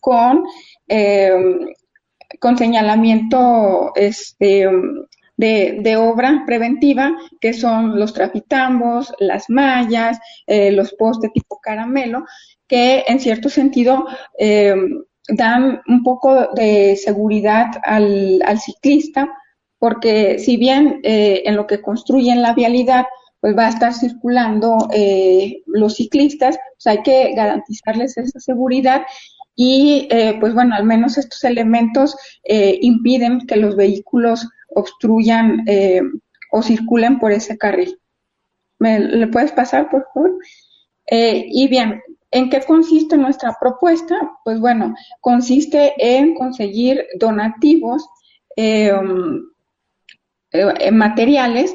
[0.00, 0.44] con,
[0.86, 1.32] eh,
[2.40, 4.68] con señalamiento este,
[5.36, 12.24] de, obra preventiva, que son los trafitambos, las mallas, eh, los postes tipo caramelo,
[12.66, 14.06] que en cierto sentido
[14.38, 14.74] eh,
[15.28, 19.32] dan un poco de seguridad al, al ciclista,
[19.78, 23.06] porque si bien en lo que construyen la vialidad
[23.40, 24.76] pues va a estar circulando
[25.66, 29.02] los ciclistas, pues hay que garantizarles esa seguridad
[29.60, 36.00] y eh, pues bueno, al menos estos elementos eh, impiden que los vehículos obstruyan eh,
[36.52, 37.98] o circulen por ese carril.
[38.78, 40.38] ¿Me le puedes pasar, por favor?
[41.10, 44.30] y bien, ¿en qué consiste nuestra propuesta?
[44.44, 48.06] Pues bueno, consiste en conseguir donativos
[50.92, 51.74] materiales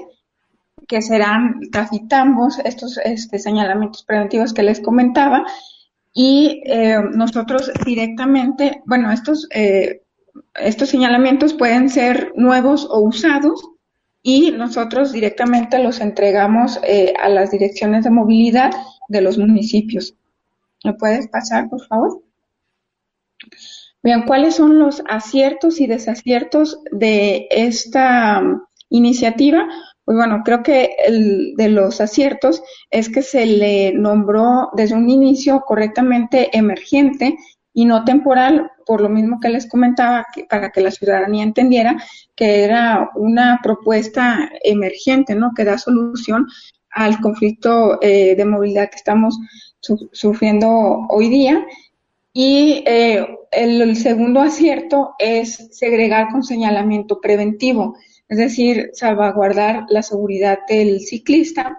[0.88, 5.44] que serán trafitambos, estos este, señalamientos preventivos que les comentaba,
[6.14, 10.04] y eh, nosotros directamente, bueno, estos, eh,
[10.56, 13.64] estos señalamientos pueden ser nuevos o usados
[14.22, 18.72] y nosotros directamente los entregamos eh, a las direcciones de movilidad
[19.10, 20.16] de los municipios.
[20.84, 22.22] ¿Me puedes pasar, por favor?
[24.04, 28.42] Bien, ¿cuáles son los aciertos y desaciertos de esta
[28.90, 29.68] iniciativa?
[30.06, 35.10] Pues bueno, creo que el de los aciertos es que se le nombró desde un
[35.10, 37.38] inicio correctamente emergente
[37.74, 41.96] y no temporal, por lo mismo que les comentaba, para que la ciudadanía entendiera
[42.36, 45.54] que era una propuesta emergente, ¿no?
[45.56, 46.48] Que da solución
[46.92, 49.40] al conflicto eh, de movilidad que estamos
[50.12, 51.66] sufriendo hoy día.
[52.32, 57.96] Y eh, el, segundo acierto es segregar con señalamiento preventivo,
[58.30, 61.78] es decir, salvaguardar la seguridad del ciclista.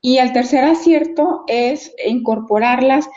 [0.00, 3.08] Y el tercer acierto es incorporarlas,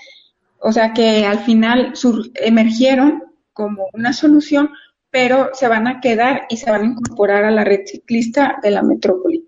[0.59, 1.93] o sea que al final
[2.35, 4.69] emergieron como una solución,
[5.09, 8.71] pero se van a quedar y se van a incorporar a la red ciclista de
[8.71, 9.47] la metrópoli.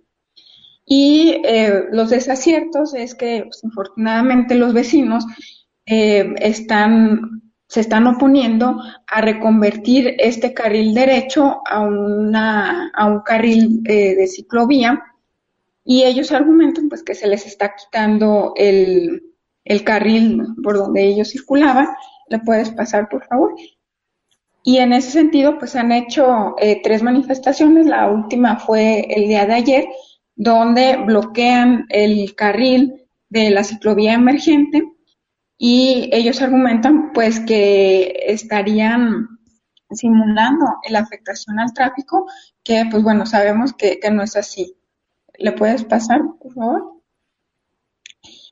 [0.89, 3.61] Y eh, los desaciertos es que, pues,
[4.55, 5.25] los vecinos
[5.85, 13.81] eh, están, se están oponiendo a reconvertir este carril derecho a, una, a un carril
[13.85, 15.03] eh, de ciclovía
[15.83, 19.21] y ellos argumentan pues que se les está quitando el,
[19.65, 21.87] el carril por donde ellos circulaban.
[22.29, 23.55] ¿Le puedes pasar, por favor?
[24.63, 27.85] Y en ese sentido, pues han hecho eh, tres manifestaciones.
[27.85, 29.87] La última fue el día de ayer,
[30.35, 34.96] donde bloquean el carril de la ciclovía emergente
[35.57, 39.27] y ellos argumentan pues que estarían
[39.91, 42.27] simulando la afectación al tráfico,
[42.63, 44.75] que pues bueno, sabemos que, no es así.
[45.37, 46.93] ¿Le puedes pasar, por favor?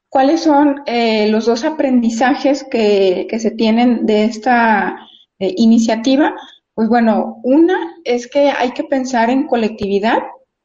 [0.08, 4.96] ¿Cuáles son eh, los dos aprendizajes que, que se tienen de esta
[5.40, 6.34] eh, iniciativa,
[6.74, 10.20] pues bueno, una es que hay que pensar en colectividad,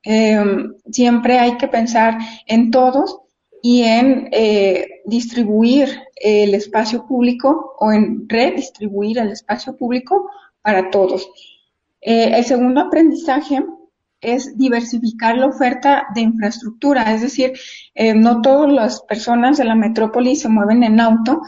[0.04, 3.18] em, siempre hay que pensar en todos
[3.62, 5.88] y en eh, distribuir
[6.20, 10.30] el espacio público o en redistribuir el espacio público
[10.62, 11.28] para todos.
[12.00, 13.64] Eh, el segundo aprendizaje
[14.20, 17.54] es diversificar la oferta de infraestructura, es decir,
[18.16, 21.40] no todas las personas de la metrópoli se mueven en auto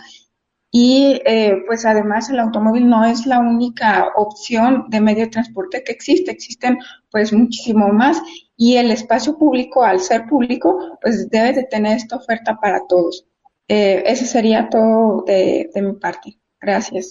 [0.75, 5.85] y eh, pues además el automóvil no es la única opción de medio de transporte
[5.85, 6.79] que existe, existen
[7.11, 8.23] pues muchísimo más
[8.57, 13.27] y el espacio público, al ser público, pues debe de tener esta oferta para todos.
[13.69, 16.39] Eh, eso sería todo de, de mi parte.
[16.61, 17.11] Gracias.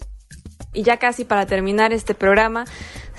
[0.74, 2.66] Y ya casi para terminar este programa,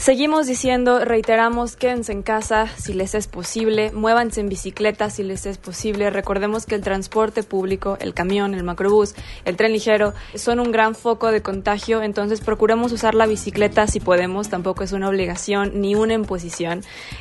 [0.03, 5.47] Seguimos diciendo, reiteramos, quédense en casa si les es posible, muévanse en bicicleta si les
[5.47, 6.11] es posible.
[6.11, 10.97] Recordemos que el transporte público, el camión, el macrobús, el tren ligero, son un gran
[10.97, 15.95] foco de contagio, entonces procuremos usar la bicicleta si podemos, tampoco es una obligación ni
[15.95, 16.81] una imposición,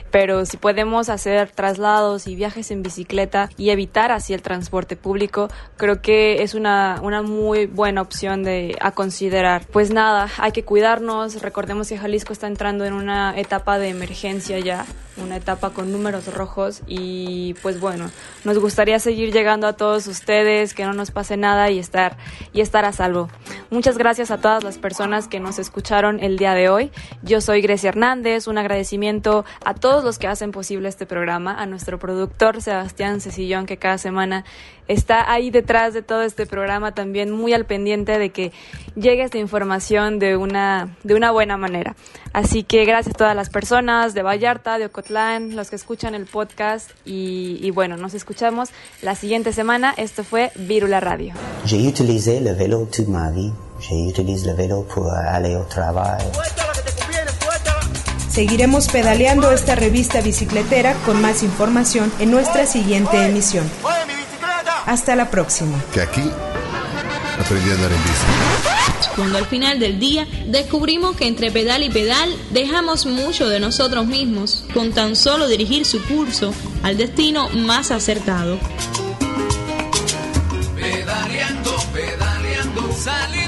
[0.09, 5.49] pero si podemos hacer traslados y viajes en bicicleta y evitar así el transporte público,
[5.77, 9.67] creo que es una, una muy buena opción de, a considerar.
[9.67, 14.59] Pues nada, hay que cuidarnos, recordemos que Jalisco está entrando en una etapa de emergencia
[14.59, 14.85] ya,
[15.21, 18.09] una etapa con números rojos y pues bueno,
[18.43, 22.17] nos gustaría seguir llegando a todos ustedes, que no nos pase nada y estar
[22.53, 23.29] y estar a salvo.
[23.69, 26.91] Muchas gracias a todas las personas que nos escucharon el día de hoy.
[27.23, 31.65] Yo soy Grecia Hernández, un agradecimiento a todos los que hacen posible este programa, a
[31.65, 34.43] nuestro productor Sebastián Cecillón que cada semana
[34.87, 38.51] está ahí detrás de todo este programa también muy al pendiente de que
[38.95, 41.95] llegue esta información de una, de una buena manera.
[42.33, 46.25] Así que gracias a todas las personas de Vallarta, de Ocotlán, los que escuchan el
[46.25, 48.69] podcast y, bueno, nos escuchamos
[49.01, 49.93] la siguiente semana.
[49.97, 51.33] Esto fue Virula Radio.
[51.65, 53.51] J'ai utilisé le vélo toute ma vie.
[53.79, 56.23] J'ai utilisé le vélo pour aller au travail.
[58.29, 63.69] Seguiremos pedaleando esta revista bicicletera con más información en nuestra siguiente emisión.
[64.85, 65.77] Hasta la próxima.
[65.93, 66.31] Que aquí
[67.39, 68.80] aprendí a andar en bici.
[69.15, 74.05] Cuando al final del día descubrimos que entre pedal y pedal dejamos mucho de nosotros
[74.05, 78.59] mismos con tan solo dirigir su curso al destino más acertado.
[80.75, 83.40] Pedaleando, pedaleando, salir